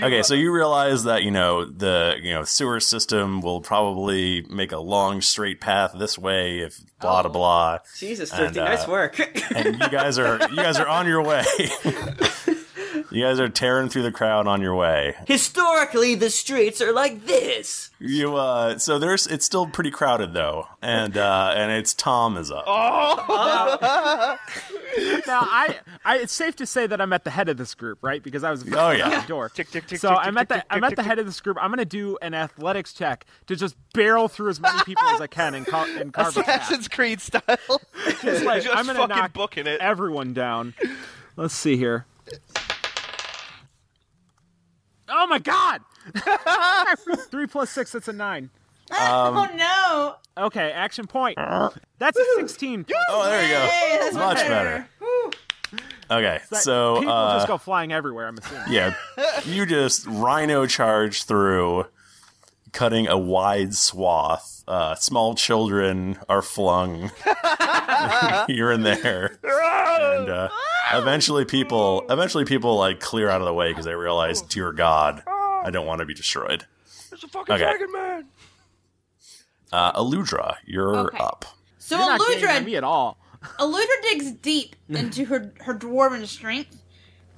Okay, 0.00 0.22
so 0.22 0.34
you 0.34 0.52
realize 0.52 1.04
that 1.04 1.22
you 1.22 1.30
know 1.30 1.64
the 1.64 2.16
you 2.22 2.32
know 2.32 2.44
sewer 2.44 2.80
system 2.80 3.40
will 3.40 3.60
probably 3.60 4.42
make 4.48 4.72
a 4.72 4.78
long 4.78 5.20
straight 5.20 5.60
path 5.60 5.92
this 5.98 6.16
way 6.18 6.60
if 6.60 6.80
blah 7.00 7.22
blah 7.22 7.30
blah. 7.30 7.78
Jesus, 7.96 8.30
And, 8.32 8.38
Thrifty, 8.54 8.60
uh, 8.60 8.64
nice 8.64 8.86
work. 8.88 9.18
and 9.54 9.78
you 9.78 9.88
guys 9.90 10.18
are 10.18 10.38
you 10.50 10.56
guys 10.56 10.78
are 10.78 10.88
on 10.88 11.06
your 11.06 11.22
way. 11.22 11.44
you 13.10 13.22
guys 13.22 13.38
are 13.40 13.48
tearing 13.48 13.88
through 13.90 14.02
the 14.02 14.12
crowd 14.12 14.46
on 14.46 14.62
your 14.62 14.74
way. 14.74 15.14
Historically, 15.26 16.14
the 16.14 16.30
streets 16.30 16.80
are 16.80 16.92
like 16.92 17.26
this. 17.26 17.90
You 17.98 18.36
uh 18.36 18.78
so 18.78 18.98
there's 18.98 19.26
it's 19.26 19.44
still 19.44 19.66
pretty 19.66 19.90
crowded 19.90 20.32
though. 20.32 20.68
And 20.80 21.16
uh 21.16 21.52
and 21.56 21.70
it's 21.72 21.92
Tom 21.94 22.36
is 22.38 22.50
up. 22.50 22.64
Now, 25.26 25.40
I, 25.42 25.76
I, 26.04 26.18
it's 26.18 26.32
safe 26.32 26.56
to 26.56 26.66
say 26.66 26.86
that 26.86 27.00
I'm 27.00 27.12
at 27.12 27.24
the 27.24 27.30
head 27.30 27.48
of 27.48 27.56
this 27.56 27.74
group, 27.74 27.98
right? 28.02 28.22
Because 28.22 28.44
I 28.44 28.50
was 28.50 28.64
Oh, 28.74 28.90
yeah. 28.90 29.20
the 29.20 29.26
door. 29.26 29.48
Tick, 29.48 29.70
tick, 29.70 29.86
tick, 29.86 29.98
so 29.98 30.10
tick, 30.10 30.18
I'm 30.20 30.36
at 30.36 30.48
the 30.48 30.56
tick, 30.56 30.64
I'm 30.70 30.80
tick, 30.80 30.84
at 30.84 30.90
the 30.96 31.02
tick. 31.02 31.06
head 31.08 31.18
of 31.18 31.26
this 31.26 31.40
group. 31.40 31.56
I'm 31.60 31.70
gonna 31.70 31.84
do 31.84 32.18
an 32.20 32.34
athletics 32.34 32.92
check 32.92 33.24
to 33.46 33.56
just 33.56 33.76
barrel 33.94 34.28
through 34.28 34.50
as 34.50 34.60
many 34.60 34.82
people 34.84 35.04
as 35.08 35.20
I 35.20 35.26
can 35.28 35.54
and, 35.54 35.66
car- 35.66 35.86
and 35.88 36.12
carve 36.12 36.36
a 36.36 36.42
path. 36.42 36.62
Assassin's 36.62 36.88
Creed 36.88 37.20
style. 37.20 37.42
Just 38.22 38.44
like 38.44 38.62
just 38.64 38.76
I'm 38.76 38.86
gonna 38.86 38.98
fucking 38.98 39.16
knock 39.16 39.32
booking 39.32 39.66
it. 39.66 39.80
everyone 39.80 40.32
down. 40.34 40.74
Let's 41.36 41.54
see 41.54 41.76
here. 41.76 42.06
Oh 45.08 45.26
my 45.26 45.38
god! 45.38 45.80
Three 47.30 47.46
plus 47.46 47.70
six, 47.70 47.92
that's 47.92 48.08
a 48.08 48.12
nine. 48.12 48.50
oh 49.00 50.16
no! 50.36 50.44
Okay, 50.46 50.70
action 50.72 51.06
point. 51.06 51.36
That's 51.36 52.18
a 52.18 52.24
sixteen. 52.36 52.84
Oh, 53.08 53.24
there 53.24 53.42
you 53.42 53.48
go. 53.54 53.60
Hey, 53.60 53.98
that's 54.00 54.14
Much 54.14 54.36
much 54.38 54.46
better. 54.48 54.88
Woo. 55.00 55.30
Okay. 56.10 56.40
that- 56.50 56.62
So 56.62 56.98
people 56.98 57.12
uh 57.12 57.36
just 57.36 57.48
go 57.48 57.58
flying 57.58 57.92
everywhere. 57.92 58.28
I'm 58.28 58.36
assuming. 58.38 58.64
yeah, 58.72 58.94
you 59.44 59.64
just 59.66 60.06
rhino 60.06 60.66
charge 60.66 61.24
through 61.24 61.86
cutting 62.72 63.06
a 63.08 63.16
wide 63.18 63.74
swath. 63.74 64.62
Uh 64.68 64.94
small 64.94 65.34
children 65.34 66.18
are 66.28 66.42
flung 66.42 67.10
here 68.46 68.70
and 68.70 68.84
there. 68.84 69.38
And 69.42 70.28
uh 70.28 70.48
eventually 70.92 71.44
people 71.44 72.04
eventually 72.10 72.44
people 72.44 72.76
like 72.76 73.00
clear 73.00 73.28
out 73.28 73.40
of 73.40 73.46
the 73.46 73.54
way 73.54 73.70
because 73.70 73.84
they 73.84 73.94
realize, 73.94 74.42
dear 74.42 74.72
God, 74.72 75.22
I 75.26 75.70
don't 75.70 75.86
want 75.86 76.00
to 76.00 76.06
be 76.06 76.14
destroyed. 76.14 76.66
It's 77.10 77.22
a 77.24 77.28
fucking 77.28 77.54
Okay. 77.54 77.64
dragon 77.64 77.92
man. 77.92 78.24
Uh 79.72 79.92
Aludra, 79.92 80.56
you're 80.64 80.94
Okay. 80.96 81.18
up. 81.18 81.44
So 81.78 81.96
You're 81.98 82.06
not 82.06 82.20
getting 82.20 82.44
at 82.44 82.62
Aludra, 82.62 82.64
me 82.66 82.76
at 82.76 82.84
all. 82.84 83.18
Aludra 83.58 83.86
digs 84.02 84.30
deep 84.32 84.76
into 84.88 85.24
her 85.26 85.52
her 85.60 85.74
dwarven 85.74 86.26
strength, 86.26 86.82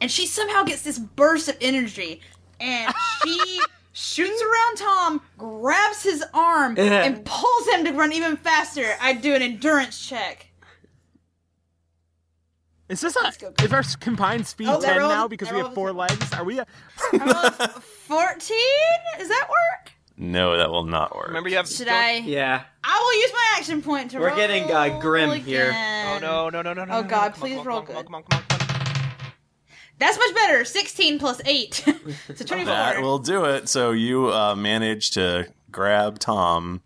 and 0.00 0.10
she 0.10 0.26
somehow 0.26 0.62
gets 0.64 0.82
this 0.82 0.98
burst 0.98 1.48
of 1.48 1.56
energy, 1.60 2.20
and 2.60 2.92
she 3.24 3.60
shoots 3.92 4.42
around 4.42 4.76
Tom, 4.76 5.20
grabs 5.38 6.02
his 6.02 6.24
arm, 6.34 6.76
and 6.78 7.24
pulls 7.24 7.68
him 7.68 7.84
to 7.84 7.92
run 7.92 8.12
even 8.12 8.36
faster. 8.36 8.94
I 9.00 9.12
do 9.14 9.34
an 9.34 9.40
endurance 9.42 10.04
check. 10.06 10.48
Is 12.88 13.00
this 13.00 13.16
a? 13.16 13.32
go. 13.40 13.52
Is 13.62 13.72
our 13.72 13.82
combined 13.98 14.46
speed 14.46 14.68
Oh, 14.68 14.78
ten 14.80 14.98
rolls- 14.98 15.10
now 15.10 15.26
because 15.26 15.50
we 15.50 15.58
have 15.58 15.72
four 15.72 15.90
legs? 15.92 16.32
Are 16.34 16.44
we? 16.44 16.58
A, 16.58 16.66
I 17.14 17.16
rolled 17.62 17.82
Fourteen? 17.82 18.58
Does 19.18 19.28
that 19.28 19.48
work? 19.48 19.92
No, 20.16 20.56
that 20.56 20.70
will 20.70 20.84
not 20.84 21.14
work. 21.16 21.28
Remember 21.28 21.48
you 21.48 21.56
have. 21.56 21.68
Should 21.68 21.86
don't- 21.86 21.94
I? 21.96 22.16
Yeah. 22.18 22.62
I 22.84 23.00
will 23.02 23.20
use 23.20 23.32
my 23.32 23.54
action 23.58 23.82
point 23.82 24.10
to 24.12 24.18
roll. 24.18 24.24
We're 24.24 24.28
roll 24.30 24.36
getting, 24.38 24.70
uh, 24.70 25.00
grim 25.00 25.30
here. 25.40 25.72
Oh 25.74 26.18
no 26.20 26.50
no 26.50 26.62
no 26.62 26.72
no 26.74 26.84
no! 26.84 26.94
Oh, 26.94 27.02
no, 27.02 27.08
God, 27.08 27.32
no. 27.34 27.40
Please 27.40 27.58
on, 27.58 27.64
roll 27.66 27.82
come 27.82 27.96
on, 27.96 28.02
good. 28.02 28.06
Come 28.06 28.14
on, 28.16 28.22
come 28.22 28.38
on, 28.38 28.42
come 28.48 28.60
on, 28.60 28.66
come 28.68 28.78
on. 29.26 29.30
That's 29.98 30.18
much 30.18 30.34
better. 30.34 30.64
Sixteen 30.64 31.18
plus 31.18 31.40
eight, 31.46 31.82
It's 32.28 32.38
so 32.38 32.44
twenty-four. 32.46 32.72
That 32.72 33.02
will 33.02 33.18
do 33.18 33.44
it. 33.46 33.68
So 33.68 33.90
you 33.92 34.32
uh, 34.32 34.54
manage 34.54 35.10
to 35.12 35.48
grab 35.70 36.18
Tom 36.20 36.82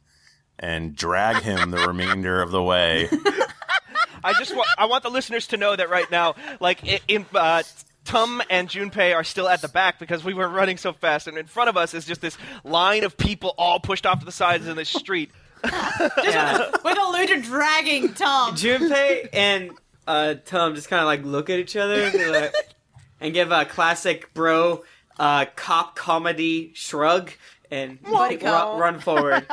and 0.58 0.94
drag 0.96 1.42
him 1.42 1.70
the 1.70 1.86
remainder 1.86 2.40
of 2.40 2.50
the 2.50 2.62
way. 2.62 3.08
I 4.24 4.32
just 4.34 4.54
want 4.56 4.68
I 4.78 4.86
want 4.86 5.02
the 5.04 5.10
listeners 5.10 5.46
to 5.48 5.56
know 5.56 5.76
that 5.76 5.90
right 5.90 6.10
now, 6.10 6.34
like 6.60 6.80
i- 6.84 7.00
in 7.08 7.24
uh, 7.34 7.62
Tum 8.08 8.40
and 8.48 8.70
Junpei 8.70 9.14
are 9.14 9.22
still 9.22 9.46
at 9.50 9.60
the 9.60 9.68
back 9.68 9.98
because 9.98 10.24
we 10.24 10.32
were 10.32 10.48
running 10.48 10.78
so 10.78 10.94
fast, 10.94 11.26
and 11.26 11.36
in 11.36 11.44
front 11.44 11.68
of 11.68 11.76
us 11.76 11.92
is 11.92 12.06
just 12.06 12.22
this 12.22 12.38
line 12.64 13.04
of 13.04 13.18
people 13.18 13.54
all 13.58 13.78
pushed 13.80 14.06
off 14.06 14.20
to 14.20 14.24
the 14.24 14.32
sides 14.32 14.66
in 14.66 14.76
the 14.76 14.86
street. 14.86 15.30
yeah. 15.64 16.70
with 16.82 16.96
Aludra 16.96 17.42
dragging 17.44 18.14
Tom. 18.14 18.54
Junpei 18.54 19.28
and 19.34 19.72
uh, 20.06 20.36
Tom 20.46 20.74
just 20.74 20.88
kind 20.88 21.00
of 21.00 21.06
like 21.06 21.22
look 21.22 21.50
at 21.50 21.58
each 21.58 21.76
other 21.76 22.00
and, 22.04 22.32
like- 22.32 22.54
and 23.20 23.34
give 23.34 23.50
a 23.52 23.66
classic 23.66 24.32
bro 24.32 24.84
uh, 25.18 25.44
cop 25.54 25.94
comedy 25.94 26.70
shrug 26.74 27.30
and 27.70 28.02
Buddy 28.02 28.36
ru- 28.36 28.42
cop. 28.42 28.78
run 28.80 29.00
forward. 29.00 29.46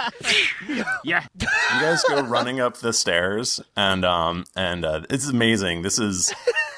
yeah. 1.03 1.25
You 1.39 1.47
guys 1.81 2.03
go 2.07 2.21
running 2.23 2.59
up 2.59 2.77
the 2.77 2.93
stairs, 2.93 3.61
and 3.75 4.03
um, 4.05 4.45
and 4.55 4.85
uh, 4.85 5.01
it's 5.09 5.27
amazing. 5.27 5.81
This 5.81 5.99
is 5.99 6.33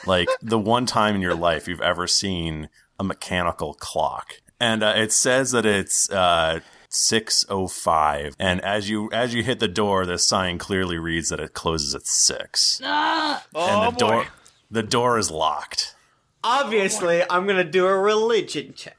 like 0.06 0.28
the 0.42 0.60
one 0.60 0.86
time 0.86 1.16
in 1.16 1.22
your 1.22 1.36
life 1.36 1.68
you've 1.68 1.82
ever 1.82 2.08
seen 2.08 2.70
a 3.00 3.04
mechanical 3.04 3.74
clock, 3.76 4.36
and 4.60 4.84
uh, 4.84 4.94
it 4.96 5.12
says 5.12 5.52
that 5.52 5.66
it's 5.66 6.10
uh. 6.12 6.60
605 6.90 8.34
and 8.40 8.62
as 8.62 8.90
you 8.90 9.10
as 9.12 9.34
you 9.34 9.44
hit 9.44 9.60
the 9.60 9.68
door 9.68 10.06
the 10.06 10.18
sign 10.18 10.58
clearly 10.58 10.98
reads 10.98 11.28
that 11.28 11.40
it 11.42 11.54
closes 11.54 11.94
at 11.94 12.08
6 12.08 12.82
Ah, 12.84 13.46
Oh 13.54 13.68
and 13.86 13.88
the 13.88 14.00
boy! 14.06 14.10
door 14.12 14.26
the 14.72 14.84
door 14.84 15.18
is 15.20 15.30
locked 15.30 15.96
Obviously, 16.44 17.24
I'm 17.30 17.46
gonna 17.46 17.66
do 17.66 17.86
a 17.88 17.98
religion 17.98 18.74
check. 18.74 18.97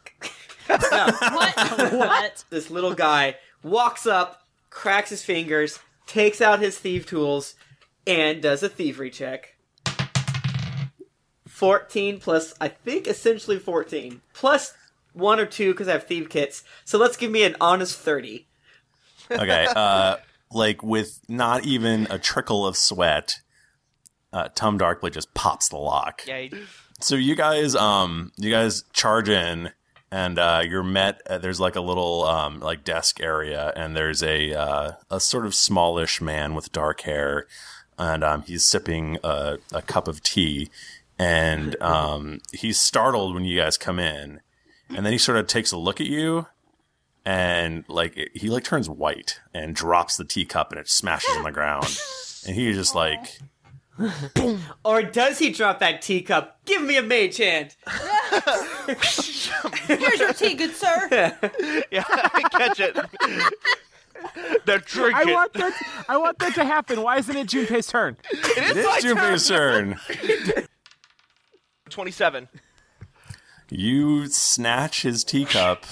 what? 0.77 1.93
what? 1.93 2.45
This 2.51 2.71
little 2.71 2.95
guy 2.95 3.37
walks 3.63 4.07
up, 4.07 4.43
cracks 4.71 5.11
his 5.11 5.23
fingers, 5.23 5.79
takes 6.07 6.41
out 6.41 6.61
his 6.61 6.79
thief 6.79 7.07
tools, 7.07 7.55
and 8.07 8.41
does 8.43 8.63
a 8.63 8.69
thievery 8.69 9.11
check. 9.11 9.55
14 11.47 12.21
plus, 12.21 12.55
I 12.61 12.69
think 12.69 13.07
essentially 13.07 13.59
14. 13.59 14.21
Plus 14.33 14.75
one 15.13 15.41
or 15.41 15.47
two 15.47 15.73
because 15.73 15.89
I 15.89 15.93
have 15.93 16.05
thief 16.05 16.29
kits. 16.29 16.63
So 16.85 16.99
let's 16.99 17.17
give 17.17 17.31
me 17.31 17.43
an 17.43 17.57
honest 17.61 17.99
30. 17.99 18.47
Okay, 19.31 19.67
uh, 19.75 20.17
like 20.53 20.83
with 20.83 21.21
not 21.29 21.65
even 21.65 22.07
a 22.11 22.19
trickle 22.19 22.67
of 22.67 22.77
sweat, 22.77 23.41
uh, 24.33 24.49
Tom 24.55 24.79
Darkblade 24.79 25.13
just 25.13 25.35
pops 25.35 25.69
the 25.69 25.77
lock. 25.77 26.23
Yeah, 26.27 26.39
he- 26.41 26.53
So 27.01 27.15
you 27.17 27.35
guys, 27.35 27.75
um, 27.75 28.33
you 28.37 28.51
guys 28.51 28.85
charge 28.93 29.29
in, 29.29 29.71
and 30.11 30.38
uh, 30.38 30.62
you're 30.65 30.83
met. 30.83 31.21
Uh, 31.29 31.38
there's 31.38 31.61
like 31.61 31.77
a 31.77 31.81
little 31.81 32.25
um, 32.25 32.61
like 32.61 32.85
desk 32.85 33.21
area, 33.21 33.73
and 33.77 33.97
there's 33.97 34.23
a 34.23 34.53
uh, 34.55 34.93
a 35.11 35.21
sort 35.21 35.45
of 35.47 35.55
smallish 35.55 36.21
man 36.21 36.55
with 36.55 36.73
dark 36.73 37.03
hair, 37.03 37.47
and 37.99 38.25
um, 38.25 38.43
he's 38.43 38.65
sipping 38.65 39.19
a, 39.23 39.59
a 39.73 39.83
cup 39.83 40.09
of 40.09 40.23
tea, 40.23 40.71
and 41.19 41.81
um, 41.83 42.41
he's 42.53 42.81
startled 42.81 43.35
when 43.35 43.45
you 43.45 43.59
guys 43.59 43.77
come 43.77 43.99
in, 43.99 44.41
and 44.95 45.05
then 45.05 45.12
he 45.12 45.19
sort 45.19 45.38
of 45.38 45.47
takes 45.47 45.73
a 45.73 45.77
look 45.79 46.00
at 46.00 46.07
you, 46.07 46.47
and 47.25 47.85
like 47.88 48.17
it- 48.17 48.31
he 48.35 48.49
like 48.49 48.65
turns 48.65 48.88
white 48.88 49.41
and 49.53 49.75
drops 49.75 50.17
the 50.17 50.25
teacup, 50.25 50.71
and 50.73 50.81
it 50.81 50.88
smashes 50.88 51.37
on 51.37 51.43
the 51.43 51.53
ground, 51.53 52.00
and 52.47 52.55
he's 52.57 52.77
just 52.77 52.95
like. 52.95 53.38
Or 54.85 55.03
does 55.03 55.41
he 55.41 55.50
drop 55.50 55.81
that 55.81 56.03
teacup? 56.03 56.65
Give 56.65 56.81
me 56.83 56.97
a 56.97 57.03
mage 57.03 57.38
hand. 57.38 57.75
Here's 59.87 60.18
your 60.18 60.33
tea, 60.33 60.54
good 60.54 60.75
sir. 60.75 61.09
yeah, 61.90 62.04
I 62.09 62.49
catch 62.50 62.80
it. 62.80 62.97
They're 64.64 64.78
drinking. 64.78 65.28
I 65.28 65.33
want 65.33 65.52
that. 65.52 66.04
I 66.09 66.16
want 66.16 66.38
that 66.38 66.54
to 66.54 66.64
happen. 66.64 67.02
Why 67.02 67.18
isn't 67.18 67.37
it 67.37 67.47
Junpei's 67.49 67.87
turn? 67.87 68.16
it 68.30 68.59
It 68.59 68.76
is 68.76 68.87
my 68.87 68.97
is 68.97 69.04
Junpei's 69.04 69.49
turn. 69.49 70.00
Twenty-seven. 71.90 72.49
You 73.71 74.26
snatch 74.28 75.02
his 75.02 75.23
teacup 75.23 75.85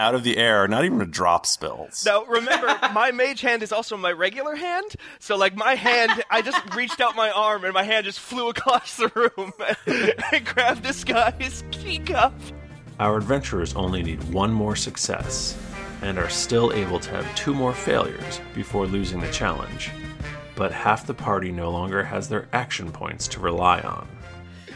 out 0.00 0.14
of 0.14 0.24
the 0.24 0.38
air, 0.38 0.66
not 0.66 0.84
even 0.84 1.00
a 1.00 1.06
drop 1.06 1.44
spills. 1.44 2.04
Now 2.06 2.24
remember, 2.24 2.66
my 2.92 3.12
mage 3.12 3.42
hand 3.42 3.62
is 3.62 3.70
also 3.70 3.96
my 3.96 4.10
regular 4.10 4.56
hand. 4.56 4.96
So 5.18 5.36
like 5.36 5.54
my 5.54 5.74
hand, 5.74 6.24
I 6.30 6.40
just 6.42 6.74
reached 6.74 7.00
out 7.00 7.14
my 7.14 7.30
arm 7.30 7.64
and 7.64 7.74
my 7.74 7.84
hand 7.84 8.06
just 8.06 8.18
flew 8.18 8.48
across 8.48 8.96
the 8.96 9.08
room 9.14 9.52
and 10.32 10.44
grabbed 10.46 10.82
this 10.82 11.04
guy's 11.04 11.62
teacup. 11.70 12.32
Our 12.98 13.18
adventurers 13.18 13.74
only 13.76 14.02
need 14.02 14.22
one 14.32 14.52
more 14.52 14.76
success, 14.76 15.56
and 16.02 16.18
are 16.18 16.28
still 16.28 16.72
able 16.72 17.00
to 17.00 17.10
have 17.10 17.34
two 17.34 17.54
more 17.54 17.72
failures 17.72 18.40
before 18.54 18.86
losing 18.86 19.20
the 19.20 19.30
challenge. 19.30 19.90
But 20.54 20.72
half 20.72 21.06
the 21.06 21.14
party 21.14 21.50
no 21.50 21.70
longer 21.70 22.04
has 22.04 22.28
their 22.28 22.48
action 22.52 22.92
points 22.92 23.26
to 23.28 23.40
rely 23.40 23.80
on. 23.80 24.06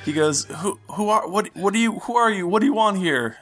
He 0.05 0.15
goes, 0.15 0.45
"Who? 0.45 0.79
Who 0.93 1.09
are? 1.11 1.29
What? 1.29 1.55
What 1.55 1.75
do 1.75 1.79
you? 1.79 1.99
Who 2.01 2.17
are 2.17 2.31
you? 2.31 2.47
What 2.47 2.61
do 2.61 2.67
you 2.67 2.75
want 2.75 2.97
here?" 2.99 3.37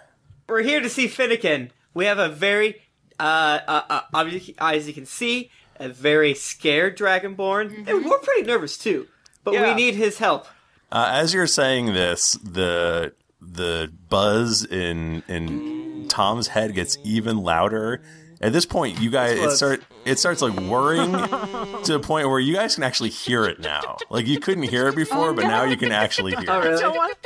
We're 0.52 0.60
here 0.60 0.80
to 0.80 0.90
see 0.90 1.08
Finnegan. 1.08 1.70
We 1.94 2.04
have 2.04 2.18
a 2.18 2.28
very, 2.28 2.82
uh, 3.18 3.60
uh, 3.66 3.82
uh 3.88 4.00
obviously, 4.12 4.54
as 4.58 4.86
you 4.86 4.92
can 4.92 5.06
see, 5.06 5.50
a 5.76 5.88
very 5.88 6.34
scared 6.34 6.98
Dragonborn, 6.98 7.88
and 7.88 8.04
we're 8.04 8.18
pretty 8.18 8.42
nervous 8.42 8.76
too. 8.76 9.08
But 9.44 9.54
Yeah. 9.54 9.68
we 9.70 9.74
need 9.74 9.94
his 9.94 10.18
help. 10.18 10.46
Uh, 10.92 11.08
as 11.10 11.32
you're 11.32 11.46
saying 11.46 11.94
this, 11.94 12.32
the 12.44 13.14
the 13.40 13.90
buzz 14.10 14.62
in 14.66 15.22
in 15.26 16.04
Tom's 16.08 16.48
head 16.48 16.74
gets 16.74 16.98
even 17.02 17.38
louder. 17.38 18.02
At 18.42 18.52
this 18.52 18.66
point, 18.66 19.00
you 19.00 19.08
guys 19.08 19.38
it 19.38 19.46
was- 19.46 19.56
start 19.56 19.82
it 20.04 20.18
starts 20.18 20.42
like 20.42 20.52
whirring 20.60 21.12
to 21.84 21.94
a 21.94 22.00
point 22.00 22.28
where 22.28 22.40
you 22.40 22.52
guys 22.54 22.74
can 22.74 22.84
actually 22.84 23.08
hear 23.10 23.44
it 23.46 23.58
now. 23.60 23.96
Like 24.10 24.26
you 24.26 24.38
couldn't 24.38 24.64
hear 24.64 24.88
it 24.88 24.96
before, 24.96 25.32
but 25.32 25.44
now 25.46 25.62
you 25.62 25.78
can 25.78 25.92
actually 25.92 26.32
hear 26.36 26.50
Oh, 26.50 26.60
it. 26.60 26.64
really? 26.64 26.76
I 26.76 26.80
don't 26.80 26.96
want, 26.96 27.16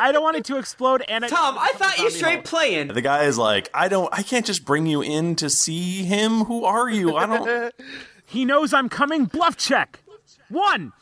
I 0.00 0.12
don't 0.12 0.22
want 0.22 0.36
it 0.36 0.44
to 0.46 0.56
explode. 0.58 1.02
And 1.08 1.24
I, 1.24 1.28
Tom, 1.28 1.56
I 1.58 1.72
thought 1.74 1.98
you 1.98 2.10
straight 2.10 2.44
playing. 2.44 2.88
The 2.88 3.02
guy 3.02 3.24
is 3.24 3.38
like, 3.38 3.68
I 3.74 3.88
don't, 3.88 4.08
I 4.12 4.22
can't 4.22 4.46
just 4.46 4.64
bring 4.64 4.86
you 4.86 5.02
in 5.02 5.36
to 5.36 5.50
see 5.50 6.04
him. 6.04 6.44
Who 6.44 6.64
are 6.64 6.88
you? 6.90 7.16
I 7.16 7.26
don't. 7.26 7.74
He 8.26 8.44
knows 8.44 8.72
I'm 8.72 8.88
coming. 8.88 9.24
Bluff 9.24 9.56
check. 9.56 10.04
One. 10.50 10.92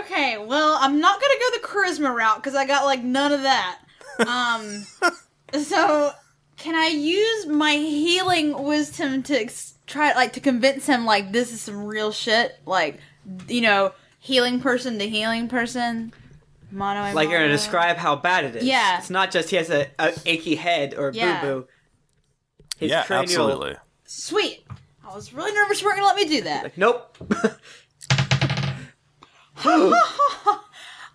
Okay, 0.00 0.38
well, 0.38 0.76
I'm 0.80 1.00
not 1.00 1.20
gonna 1.20 1.34
go 1.38 1.58
the 1.58 1.66
charisma 1.66 2.12
route 2.14 2.36
because 2.36 2.56
I 2.56 2.66
got 2.66 2.84
like 2.84 3.02
none 3.02 3.32
of 3.32 3.42
that. 3.42 3.78
Um, 4.26 4.84
so 5.62 6.12
can 6.56 6.74
I 6.74 6.86
use 6.86 7.46
my 7.46 7.74
healing 7.74 8.64
wisdom 8.64 9.22
to 9.24 9.40
ex- 9.40 9.74
try 9.86 10.12
like 10.14 10.32
to 10.32 10.40
convince 10.40 10.86
him 10.86 11.04
like 11.04 11.30
this 11.32 11.52
is 11.52 11.60
some 11.60 11.84
real 11.84 12.10
shit? 12.10 12.58
Like, 12.66 12.98
you 13.48 13.60
know, 13.60 13.92
healing 14.24 14.58
person 14.58 14.98
to 14.98 15.06
healing 15.08 15.48
person. 15.48 16.12
Mono. 16.70 17.00
and 17.02 17.14
Like 17.14 17.28
you're 17.28 17.38
gonna 17.40 17.52
describe 17.52 17.98
how 17.98 18.16
bad 18.16 18.44
it 18.44 18.56
is. 18.56 18.64
Yeah. 18.64 18.98
It's 18.98 19.10
not 19.10 19.30
just 19.30 19.50
he 19.50 19.56
has 19.56 19.68
a, 19.70 19.86
a 19.98 20.12
achy 20.26 20.54
head 20.56 20.94
or 20.94 21.10
Yeah. 21.14 21.40
boo 21.42 21.46
boo. 21.46 21.68
His 22.78 22.90
yeah, 22.90 23.04
cranial- 23.04 23.22
absolutely. 23.22 23.74
Sweet. 24.06 24.64
I 25.06 25.14
was 25.14 25.32
really 25.34 25.52
nervous 25.52 25.80
you 25.82 25.86
weren't 25.86 25.98
gonna 25.98 26.06
let 26.08 26.16
me 26.16 26.24
do 26.26 26.42
that. 26.42 26.76
Nope. 26.78 27.16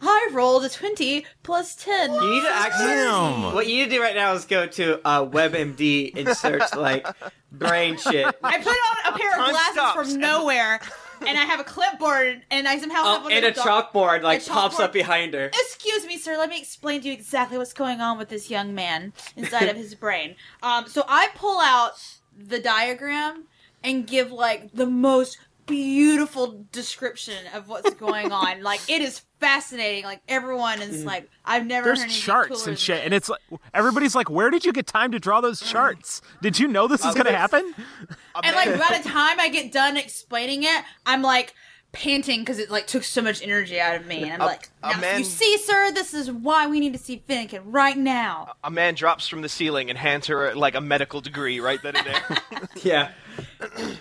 I 0.01 0.29
rolled 0.31 0.63
a 0.63 0.69
twenty 0.69 1.25
plus 1.43 1.75
ten. 1.75 2.13
You 2.13 2.21
need 2.21 2.41
to 2.43 2.49
actually. 2.53 2.85
Damn. 2.87 3.53
What 3.53 3.67
you 3.67 3.75
need 3.77 3.85
to 3.85 3.89
do 3.97 4.01
right 4.01 4.15
now 4.15 4.33
is 4.33 4.45
go 4.45 4.65
to 4.65 5.01
uh, 5.05 5.25
WebMD 5.25 6.15
and 6.15 6.29
search 6.37 6.73
like 6.75 7.05
brain 7.51 7.97
shit. 7.97 8.25
I 8.43 8.57
put 8.59 8.67
on 8.67 9.13
a 9.13 9.17
pair 9.17 9.29
of 9.31 9.35
Time 9.37 9.51
glasses 9.51 10.11
from 10.11 10.19
nowhere, 10.21 10.79
and 11.27 11.37
I 11.37 11.45
have 11.45 11.59
a 11.59 11.63
clipboard, 11.63 12.41
and 12.49 12.67
I 12.67 12.77
somehow 12.79 13.03
have 13.03 13.21
Oh, 13.21 13.25
like 13.25 13.33
and 13.33 13.45
a 13.45 13.51
chalkboard 13.51 14.21
like 14.23 14.45
a 14.45 14.49
pops 14.49 14.79
up 14.79 14.93
behind 14.93 15.33
her. 15.33 15.47
Excuse 15.47 16.05
me, 16.05 16.17
sir. 16.17 16.37
Let 16.37 16.49
me 16.49 16.59
explain 16.59 17.01
to 17.01 17.07
you 17.07 17.13
exactly 17.13 17.57
what's 17.57 17.73
going 17.73 18.01
on 18.01 18.17
with 18.17 18.29
this 18.29 18.49
young 18.49 18.73
man 18.75 19.13
inside 19.35 19.67
of 19.69 19.75
his 19.75 19.95
brain. 19.95 20.35
Um, 20.63 20.87
so 20.87 21.03
I 21.07 21.29
pull 21.35 21.59
out 21.59 21.93
the 22.37 22.59
diagram 22.59 23.45
and 23.83 24.05
give 24.07 24.31
like 24.31 24.71
the 24.73 24.85
most 24.85 25.37
beautiful 25.69 26.65
description 26.71 27.37
of 27.53 27.67
what's 27.69 27.93
going 27.93 28.31
on. 28.31 28.61
like 28.63 28.81
it 28.89 29.01
is 29.01 29.21
fascinating. 29.39 30.03
Like 30.03 30.21
everyone 30.27 30.81
is 30.81 31.03
mm. 31.03 31.05
like, 31.05 31.29
I've 31.45 31.65
never 31.65 31.85
There's 31.85 31.99
heard 31.99 32.05
anything 32.05 32.21
charts 32.21 32.67
and 32.67 32.77
shit, 32.77 33.03
and 33.03 33.13
it's 33.13 33.29
like 33.29 33.41
everybody's 33.73 34.15
like, 34.15 34.29
"Where 34.29 34.49
did 34.49 34.65
you 34.65 34.73
get 34.73 34.87
time 34.87 35.11
to 35.11 35.19
draw 35.19 35.41
those 35.41 35.61
charts? 35.61 36.21
Did 36.41 36.59
you 36.59 36.67
know 36.67 36.87
this 36.87 37.05
is 37.05 37.15
gonna 37.15 37.31
happen?" 37.31 37.73
and 38.43 38.55
like 38.55 38.77
by 38.77 38.97
the 38.97 39.07
time 39.07 39.39
I 39.39 39.49
get 39.49 39.71
done 39.71 39.97
explaining 39.97 40.63
it, 40.63 40.83
I'm 41.05 41.21
like 41.21 41.53
panting 41.91 42.41
because 42.41 42.59
it 42.59 42.69
like 42.69 42.87
took 42.87 43.03
so 43.03 43.21
much 43.21 43.41
energy 43.41 43.79
out 43.79 43.95
of 43.95 44.05
me, 44.05 44.23
and 44.23 44.33
I'm 44.33 44.41
A- 44.41 44.45
like, 44.45 44.69
a 44.83 44.91
now, 44.91 44.99
man- 44.99 45.19
you 45.19 45.25
see, 45.25 45.57
sir, 45.57 45.91
this 45.91 46.13
is 46.13 46.31
why 46.31 46.67
we 46.67 46.79
need 46.79 46.93
to 46.93 46.99
see 46.99 47.23
Finnegan 47.25 47.71
right 47.71 47.97
now. 47.97 48.53
A 48.63 48.71
man 48.71 48.95
drops 48.95 49.27
from 49.27 49.41
the 49.41 49.49
ceiling 49.49 49.89
and 49.89 49.97
hands 49.97 50.27
her 50.27 50.53
like 50.55 50.75
a 50.75 50.81
medical 50.81 51.21
degree 51.21 51.59
right 51.59 51.81
then 51.81 51.95
and 51.95 52.05
there. 52.05 52.67
Yeah. 52.83 53.11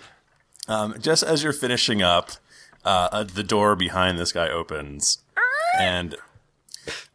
Um, 0.69 0.95
just 1.01 1.23
as 1.23 1.43
you're 1.43 1.51
finishing 1.51 2.03
up, 2.03 2.29
uh, 2.85 3.09
uh, 3.11 3.23
the 3.23 3.43
door 3.43 3.75
behind 3.75 4.19
this 4.19 4.31
guy 4.31 4.47
opens, 4.49 5.17
and 5.79 6.15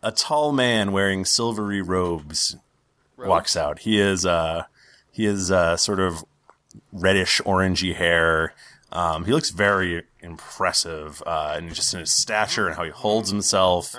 a 0.02 0.10
tall 0.10 0.52
man 0.52 0.90
wearing 0.92 1.24
silvery 1.24 1.80
robes 1.80 2.56
walks 3.16 3.56
out. 3.56 3.78
He 3.80 3.98
is 3.98 4.26
uh, 4.26 4.64
he 5.12 5.24
is 5.24 5.50
uh, 5.52 5.76
sort 5.76 6.00
of 6.00 6.24
reddish 6.92 7.40
orangey 7.46 7.94
hair. 7.94 8.54
Um, 8.90 9.24
he 9.24 9.32
looks 9.32 9.50
very 9.50 10.02
impressive, 10.20 11.22
uh, 11.24 11.54
and 11.56 11.72
just 11.72 11.94
in 11.94 12.00
his 12.00 12.10
stature 12.10 12.66
and 12.66 12.76
how 12.76 12.84
he 12.84 12.90
holds 12.90 13.30
himself. 13.30 13.94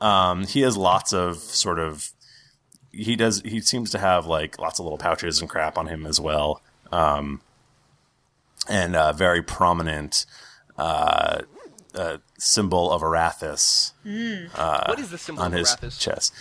Um, 0.00 0.46
he 0.46 0.60
has 0.60 0.76
lots 0.76 1.12
of 1.12 1.38
sort 1.38 1.78
of 1.78 2.10
he 2.92 3.16
does 3.16 3.40
he 3.42 3.60
seems 3.60 3.90
to 3.90 3.98
have 3.98 4.26
like 4.26 4.58
lots 4.58 4.78
of 4.78 4.84
little 4.84 4.98
pouches 4.98 5.40
and 5.40 5.48
crap 5.48 5.78
on 5.78 5.86
him 5.86 6.04
as 6.06 6.20
well. 6.20 6.60
Um, 6.92 7.40
and 8.68 8.94
a 8.96 9.12
very 9.12 9.42
prominent 9.42 10.26
uh, 10.78 11.42
uh, 11.94 12.18
symbol 12.38 12.90
of 12.92 13.02
Arathis 13.02 13.92
what 14.04 14.98
is 15.00 15.10
the 15.10 15.18
symbol 15.18 15.42
on 15.42 15.52
of 15.52 15.58
his 15.58 15.68
Arathis? 15.76 15.98
chest. 16.00 16.32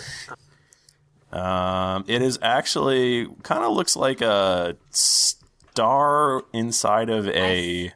Um, 1.32 2.06
it 2.08 2.22
is 2.22 2.40
actually 2.42 3.28
kind 3.44 3.64
of 3.64 3.74
looks 3.74 3.96
like 3.96 4.22
a 4.22 4.76
star 4.90 6.44
inside 6.54 7.10
of 7.10 7.28
a 7.30 7.94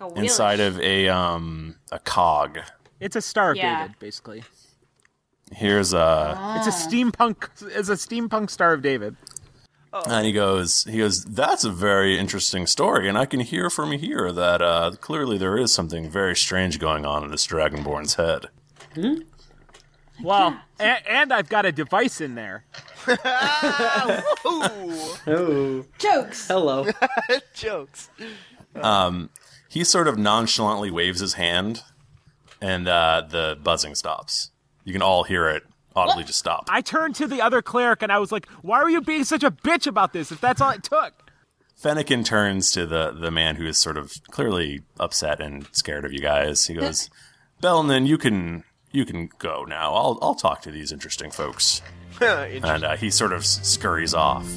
Like 0.00 0.14
a 0.16 0.18
inside 0.18 0.60
of 0.60 0.80
a 0.80 1.08
um 1.08 1.76
a 1.92 1.98
cog. 1.98 2.58
It's 3.00 3.16
a 3.16 3.20
Star 3.22 3.54
Yeah. 3.54 3.82
David, 3.82 3.98
basically. 3.98 4.44
Here's 5.52 5.92
a 5.92 6.56
It's 6.58 6.66
a 6.66 6.88
steampunk. 6.88 7.48
It's 7.76 7.88
a 7.88 7.92
steampunk 7.94 8.50
Star 8.50 8.72
of 8.72 8.82
David. 8.82 9.16
And 9.92 10.26
he 10.26 10.32
goes 10.32 10.84
he 10.84 10.98
goes 10.98 11.24
that's 11.24 11.64
a 11.64 11.70
very 11.70 12.18
interesting 12.18 12.66
story 12.66 13.08
and 13.08 13.16
I 13.16 13.24
can 13.26 13.40
hear 13.40 13.70
from 13.70 13.92
here 13.92 14.30
that 14.32 14.60
uh, 14.60 14.92
clearly 15.00 15.38
there 15.38 15.56
is 15.56 15.72
something 15.72 16.10
very 16.10 16.36
strange 16.36 16.78
going 16.78 17.06
on 17.06 17.24
in 17.24 17.30
this 17.30 17.46
dragonborn's 17.46 18.14
head. 18.14 18.46
Well, 20.22 20.60
and, 20.80 20.98
and 21.08 21.32
I've 21.32 21.48
got 21.48 21.64
a 21.64 21.70
device 21.72 22.20
in 22.20 22.34
there. 22.34 22.64
Ooh, 23.08 23.16
Oh. 25.26 25.84
jokes. 25.98 26.48
Hello. 26.48 26.86
jokes. 27.54 28.10
he 29.68 29.84
sort 29.84 30.08
of 30.08 30.18
nonchalantly 30.18 30.90
waves 30.90 31.20
his 31.20 31.34
hand, 31.34 31.82
and 32.60 32.88
uh, 32.88 33.22
the 33.28 33.56
buzzing 33.62 33.94
stops. 33.94 34.50
You 34.84 34.92
can 34.92 35.02
all 35.02 35.22
hear 35.24 35.48
it 35.48 35.62
audibly 35.96 36.24
just 36.24 36.38
stop. 36.38 36.64
I 36.68 36.80
turned 36.80 37.14
to 37.16 37.26
the 37.26 37.40
other 37.42 37.62
cleric 37.62 38.02
and 38.02 38.12
I 38.12 38.18
was 38.18 38.32
like, 38.32 38.46
"Why 38.62 38.78
are 38.78 38.90
you 38.90 39.00
being 39.00 39.24
such 39.24 39.42
a 39.42 39.50
bitch 39.50 39.86
about 39.86 40.12
this? 40.12 40.30
If 40.32 40.40
that's 40.40 40.60
all 40.60 40.70
it 40.70 40.82
took." 40.82 41.12
Fennekin 41.80 42.24
turns 42.24 42.72
to 42.72 42.86
the, 42.86 43.12
the 43.12 43.30
man 43.30 43.54
who 43.56 43.64
is 43.64 43.78
sort 43.78 43.96
of 43.96 44.12
clearly 44.30 44.82
upset 44.98 45.40
and 45.40 45.68
scared 45.70 46.04
of 46.04 46.12
you 46.12 46.18
guys. 46.18 46.66
He 46.66 46.74
goes, 46.74 47.08
Belnan, 47.62 48.06
you 48.06 48.18
can 48.18 48.64
you 48.90 49.04
can 49.04 49.28
go 49.38 49.64
now. 49.64 49.94
I'll 49.94 50.18
I'll 50.20 50.34
talk 50.34 50.62
to 50.62 50.70
these 50.70 50.92
interesting 50.92 51.30
folks. 51.30 51.82
And 52.20 52.82
uh, 52.82 52.96
he 52.96 53.10
sort 53.10 53.32
of 53.32 53.46
scurries 53.46 54.12
off. 54.12 54.48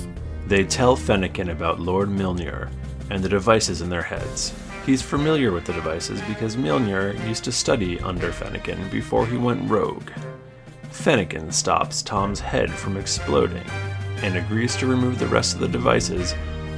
They 0.48 0.64
tell 0.64 0.98
Fennekin 0.98 1.52
about 1.52 1.80
Lord 1.80 2.10
Milnir 2.10 2.72
and 3.12 3.24
the 3.24 3.30
devices 3.30 3.82
in 3.82 3.90
their 3.90 4.02
heads. 4.02 4.52
He's 4.84 5.04
familiar 5.04 5.52
with 5.52 5.66
the 5.66 5.74
devices 5.74 6.20
because 6.22 6.56
Milnir 6.56 7.14
used 7.28 7.44
to 7.44 7.52
study 7.52 8.00
under 8.00 8.32
Fennekin 8.32 8.90
before 8.90 9.28
he 9.28 9.38
went 9.38 9.70
rogue. 9.70 10.10
Fennekin 10.92 11.52
stops 11.52 12.02
Tom's 12.02 12.40
head 12.40 12.72
from 12.72 12.98
exploding 12.98 13.66
and 14.18 14.38
agrees 14.38 14.76
to 14.78 14.86
remove 14.86 15.18
the 15.18 15.28
rest 15.28 15.56
of 15.56 15.62
the 15.62 15.68
devices 15.68 16.36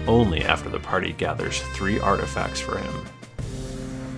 only 0.07 0.43
after 0.43 0.69
the 0.69 0.79
party 0.79 1.13
gathers 1.13 1.61
three 1.73 1.99
artifacts 1.99 2.59
for 2.59 2.77
him. 2.77 3.05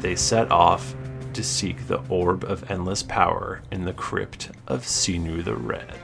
They 0.01 0.15
set 0.15 0.51
off 0.51 0.95
to 1.33 1.43
seek 1.43 1.87
the 1.87 2.01
Orb 2.09 2.43
of 2.43 2.69
Endless 2.69 3.03
Power 3.03 3.61
in 3.71 3.85
the 3.85 3.93
crypt 3.93 4.51
of 4.67 4.83
Sinu 4.83 5.43
the 5.43 5.55
Red. 5.55 5.97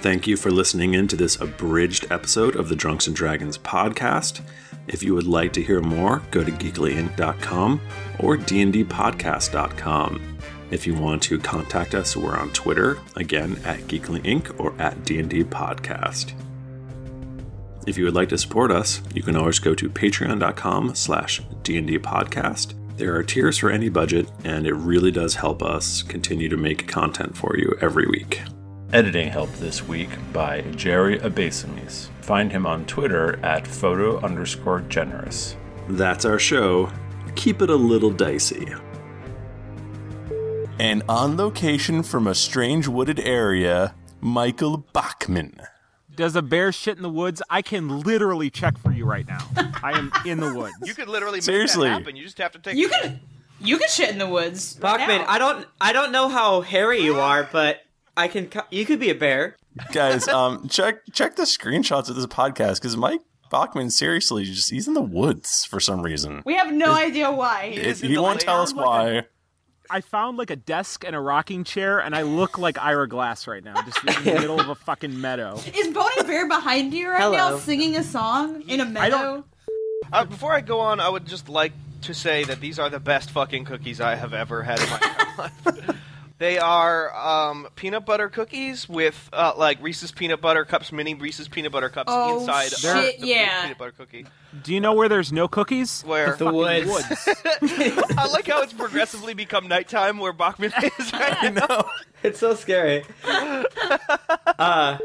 Thank 0.00 0.26
you 0.26 0.36
for 0.36 0.50
listening 0.50 0.94
in 0.94 1.08
to 1.08 1.16
this 1.16 1.40
abridged 1.40 2.06
episode 2.10 2.56
of 2.56 2.68
the 2.68 2.76
Drunks 2.76 3.06
and 3.06 3.16
Dragons 3.16 3.56
podcast. 3.56 4.42
If 4.86 5.02
you 5.02 5.14
would 5.14 5.26
like 5.26 5.52
to 5.54 5.62
hear 5.62 5.80
more, 5.80 6.22
go 6.30 6.44
to 6.44 6.52
geeklyinc.com 6.52 7.80
or 8.18 8.36
dndpodcast.com. 8.36 10.33
If 10.70 10.86
you 10.86 10.94
want 10.94 11.22
to 11.24 11.38
contact 11.38 11.94
us, 11.94 12.16
we're 12.16 12.36
on 12.36 12.50
Twitter, 12.52 12.98
again 13.16 13.60
at 13.64 13.80
Geekly 13.80 14.22
Inc. 14.22 14.58
or 14.58 14.74
at 14.80 14.96
DND 15.04 15.44
Podcast. 15.44 16.32
If 17.86 17.98
you 17.98 18.04
would 18.04 18.14
like 18.14 18.30
to 18.30 18.38
support 18.38 18.70
us, 18.70 19.02
you 19.14 19.22
can 19.22 19.36
always 19.36 19.58
go 19.58 19.74
to 19.74 19.90
patreon.com 19.90 20.94
slash 20.94 21.42
DND 21.62 21.98
Podcast. 21.98 22.74
There 22.96 23.14
are 23.14 23.22
tiers 23.22 23.58
for 23.58 23.70
any 23.70 23.88
budget, 23.88 24.30
and 24.44 24.66
it 24.66 24.74
really 24.74 25.10
does 25.10 25.34
help 25.34 25.62
us 25.62 26.02
continue 26.02 26.48
to 26.48 26.56
make 26.56 26.88
content 26.88 27.36
for 27.36 27.56
you 27.58 27.76
every 27.80 28.06
week. 28.06 28.40
Editing 28.92 29.28
help 29.28 29.52
this 29.54 29.86
week 29.86 30.08
by 30.32 30.62
Jerry 30.76 31.18
Abasimis. 31.18 32.08
Find 32.20 32.50
him 32.52 32.64
on 32.64 32.86
Twitter 32.86 33.44
at 33.44 33.66
photo 33.66 34.18
underscore 34.20 34.80
generous. 34.82 35.56
That's 35.88 36.24
our 36.24 36.38
show. 36.38 36.90
Keep 37.34 37.60
it 37.60 37.70
a 37.70 37.76
little 37.76 38.10
dicey. 38.10 38.72
And 40.78 41.02
on 41.08 41.36
location 41.36 42.02
from 42.02 42.26
a 42.26 42.34
strange 42.34 42.88
wooded 42.88 43.20
area, 43.20 43.94
Michael 44.20 44.78
Bachman. 44.92 45.56
Does 46.14 46.36
a 46.36 46.42
bear 46.42 46.72
shit 46.72 46.96
in 46.96 47.02
the 47.02 47.08
woods? 47.10 47.42
I 47.50 47.62
can 47.62 48.00
literally 48.00 48.50
check 48.50 48.78
for 48.78 48.92
you 48.92 49.04
right 49.04 49.26
now. 49.26 49.46
I 49.82 49.92
am 49.98 50.12
in 50.24 50.40
the 50.40 50.52
woods. 50.54 50.74
You 50.84 50.94
could 50.94 51.08
literally 51.08 51.36
make 51.38 51.42
Seriously. 51.44 51.88
that 51.88 51.98
happen. 51.98 52.16
You 52.16 52.24
just 52.24 52.38
have 52.38 52.52
to 52.52 52.58
take. 52.58 52.76
You 52.76 52.88
can 52.88 53.20
you 53.60 53.78
can 53.78 53.88
shit 53.88 54.10
in 54.10 54.18
the 54.18 54.26
woods. 54.28 54.78
right 54.80 54.98
Bachman, 54.98 55.22
now. 55.22 55.26
I 55.28 55.38
don't, 55.38 55.66
I 55.80 55.92
don't 55.92 56.12
know 56.12 56.28
how 56.28 56.60
hairy 56.60 57.00
you 57.00 57.16
are, 57.18 57.48
but 57.50 57.80
I 58.16 58.28
can. 58.28 58.48
co- 58.48 58.62
You 58.70 58.84
could 58.84 59.00
be 59.00 59.10
a 59.10 59.14
bear. 59.14 59.56
Guys, 59.92 60.28
um, 60.28 60.68
check 60.68 61.00
check 61.12 61.34
the 61.36 61.42
screenshots 61.44 62.08
of 62.08 62.14
this 62.16 62.26
podcast 62.26 62.74
because 62.76 62.96
Mike 62.96 63.20
Bachman 63.50 63.90
seriously 63.90 64.44
just 64.44 64.70
he's 64.70 64.86
in 64.86 64.94
the 64.94 65.02
woods 65.02 65.64
for 65.64 65.80
some 65.80 66.02
reason. 66.02 66.42
We 66.46 66.54
have 66.54 66.72
no 66.72 66.92
idea 66.94 67.30
why. 67.32 67.70
He 67.70 67.80
It- 67.80 67.86
is 67.86 68.02
in 68.02 68.08
he 68.10 68.14
the 68.16 68.22
won't 68.22 68.40
tell 68.40 68.60
us 68.62 68.72
why. 68.72 69.24
I 69.90 70.00
found 70.00 70.38
like 70.38 70.50
a 70.50 70.56
desk 70.56 71.04
and 71.06 71.14
a 71.14 71.20
rocking 71.20 71.62
chair, 71.64 71.98
and 72.00 72.14
I 72.14 72.22
look 72.22 72.58
like 72.58 72.78
Ira 72.78 73.06
Glass 73.08 73.46
right 73.46 73.62
now, 73.62 73.80
just 73.82 73.98
in 74.04 74.24
the 74.24 74.32
middle 74.40 74.58
of 74.58 74.68
a 74.68 74.74
fucking 74.74 75.20
meadow. 75.20 75.60
Is 75.76 75.88
Bonnie 75.88 76.22
Bear 76.26 76.48
behind 76.48 76.94
you 76.94 77.10
right 77.10 77.20
Hello. 77.20 77.36
now 77.36 77.58
singing 77.58 77.96
a 77.96 78.02
song 78.02 78.62
in 78.62 78.80
a 78.80 78.84
meadow? 78.86 79.16
don't- 79.18 79.46
Uh, 80.12 80.24
before 80.24 80.52
I 80.52 80.60
go 80.60 80.80
on, 80.80 81.00
I 81.00 81.08
would 81.08 81.26
just 81.26 81.48
like 81.48 81.72
to 82.02 82.14
say 82.14 82.44
that 82.44 82.60
these 82.60 82.78
are 82.78 82.88
the 82.90 83.00
best 83.00 83.30
fucking 83.30 83.64
cookies 83.64 84.00
I 84.00 84.14
have 84.14 84.32
ever 84.34 84.62
had 84.62 84.80
in 84.80 84.88
my 84.90 85.00
life. 85.38 85.96
They 86.44 86.58
are 86.58 87.10
um, 87.16 87.68
peanut 87.74 88.04
butter 88.04 88.28
cookies 88.28 88.86
with 88.86 89.30
uh, 89.32 89.54
like 89.56 89.82
Reese's 89.82 90.12
peanut 90.12 90.42
butter 90.42 90.66
cups, 90.66 90.92
mini 90.92 91.14
Reese's 91.14 91.48
peanut 91.48 91.72
butter 91.72 91.88
cups 91.88 92.10
Oh, 92.12 92.38
inside 92.40 92.68
shit, 92.68 93.14
of 93.14 93.20
the 93.22 93.26
yeah. 93.26 93.62
peanut 93.62 93.78
butter 93.78 93.92
cookie. 93.92 94.26
Do 94.62 94.74
you 94.74 94.78
know 94.82 94.92
where 94.92 95.08
there's 95.08 95.32
no 95.32 95.48
cookies? 95.48 96.02
Where 96.02 96.36
The 96.36 96.52
woods. 96.52 96.76
I 98.18 98.28
like 98.30 98.46
how 98.46 98.60
it's 98.60 98.74
progressively 98.74 99.32
become 99.32 99.68
nighttime 99.68 100.18
where 100.18 100.34
Bachman 100.34 100.70
is 100.98 101.12
right 101.14 101.54
now. 101.54 101.88
It's 102.22 102.40
so 102.40 102.54
scary. 102.54 103.04
uh, 103.24 104.98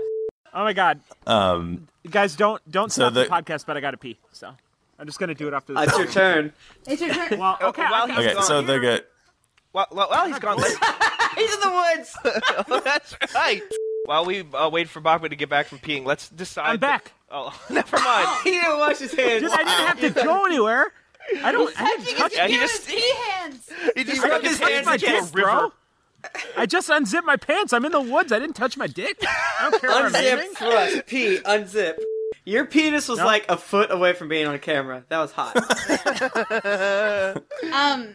Oh 0.54 0.64
my 0.66 0.74
god, 0.74 1.00
Um, 1.26 1.88
guys, 2.10 2.36
don't 2.36 2.62
don't 2.70 2.92
So 2.92 3.04
stop 3.04 3.14
the, 3.14 3.24
the- 3.24 3.30
podcast. 3.30 3.66
But 3.66 3.78
I 3.78 3.80
gotta 3.80 3.96
pee, 3.96 4.18
so 4.34 4.50
I'm 5.00 5.06
just 5.06 5.20
gonna 5.20 5.36
do 5.36 5.48
it 5.48 5.54
after 5.54 5.74
this. 5.74 5.88
it's 5.88 5.98
your 5.98 6.08
turn. 6.08 6.52
It's 6.86 7.02
your 7.02 7.14
turn. 7.14 7.40
well, 7.40 7.58
okay. 7.62 7.84
While 7.84 8.08
he's 8.08 8.18
okay, 8.18 8.34
gone. 8.34 8.44
so 8.44 8.62
they 8.62 8.78
get 8.82 9.06
Well, 9.72 9.88
well, 9.94 10.10
well, 10.12 10.28
he's 10.28 10.40
gone. 10.40 10.62
Let's, 11.40 11.52
He's 11.52 11.54
in 11.54 11.60
the 11.62 11.72
woods. 11.96 12.18
oh, 12.70 12.82
that's 12.84 13.16
right. 13.36 13.62
While 14.06 14.26
we 14.26 14.44
uh, 14.54 14.70
wait 14.70 14.90
for 14.90 15.00
Bachman 15.02 15.30
to 15.32 15.36
get 15.36 15.50
back 15.50 15.68
from 15.68 15.80
peeing, 15.80 16.06
let's 16.06 16.30
decide. 16.30 16.70
I'm 16.72 16.80
back. 16.80 17.12
Oh, 17.32 17.58
never 17.70 17.98
mind. 18.00 18.28
he 18.44 18.52
didn't 18.52 18.80
wash 18.80 18.98
his 19.00 19.14
hands. 19.14 19.44
Dude, 19.44 19.52
I 19.52 19.58
didn't 19.58 19.68
have 19.88 20.00
to 20.02 20.10
go 20.24 20.46
anywhere. 20.46 20.92
I 21.44 21.52
don't. 21.52 21.74
I 21.80 21.96
didn't 22.04 22.18
touch. 22.18 22.34
Yeah, 22.36 22.48
he 22.48 22.54
He 22.54 22.60
just- 22.60 22.88
his 22.90 22.96
pee 23.02 23.14
hands. 23.28 23.70
He 23.96 24.04
just 24.04 24.24
He 24.24 24.30
rubbed 24.30 24.46
his 24.46 24.60
hands 24.60 24.86
my 24.86 24.94
in 24.96 25.00
dick, 25.00 25.10
his 25.10 25.32
bro. 25.32 25.72
I 26.58 26.66
just 26.66 26.90
unzipped 26.90 27.26
my 27.26 27.38
pants. 27.38 27.72
I'm 27.72 27.86
in 27.86 27.92
the 27.94 28.02
woods. 28.02 28.32
I 28.34 28.40
didn't 28.40 28.56
touch 28.56 28.76
my 28.78 28.88
dick. 28.88 29.18
I 29.24 29.70
don't 29.70 29.80
care 29.80 29.90
I'm 29.92 30.12
Unzip, 30.12 30.34
aiming. 30.34 30.52
thrust, 30.54 31.06
pee, 31.06 31.38
unzip. 31.38 31.98
Your 32.46 32.66
penis 32.66 33.08
was 33.08 33.20
No. 33.20 33.26
like 33.26 33.46
a 33.48 33.56
foot 33.56 33.90
away 33.92 34.12
from 34.14 34.28
being 34.28 34.46
on 34.48 34.58
camera. 34.60 35.04
That 35.08 35.20
was 35.20 35.32
hot. 35.32 35.56
Um, 37.72 38.14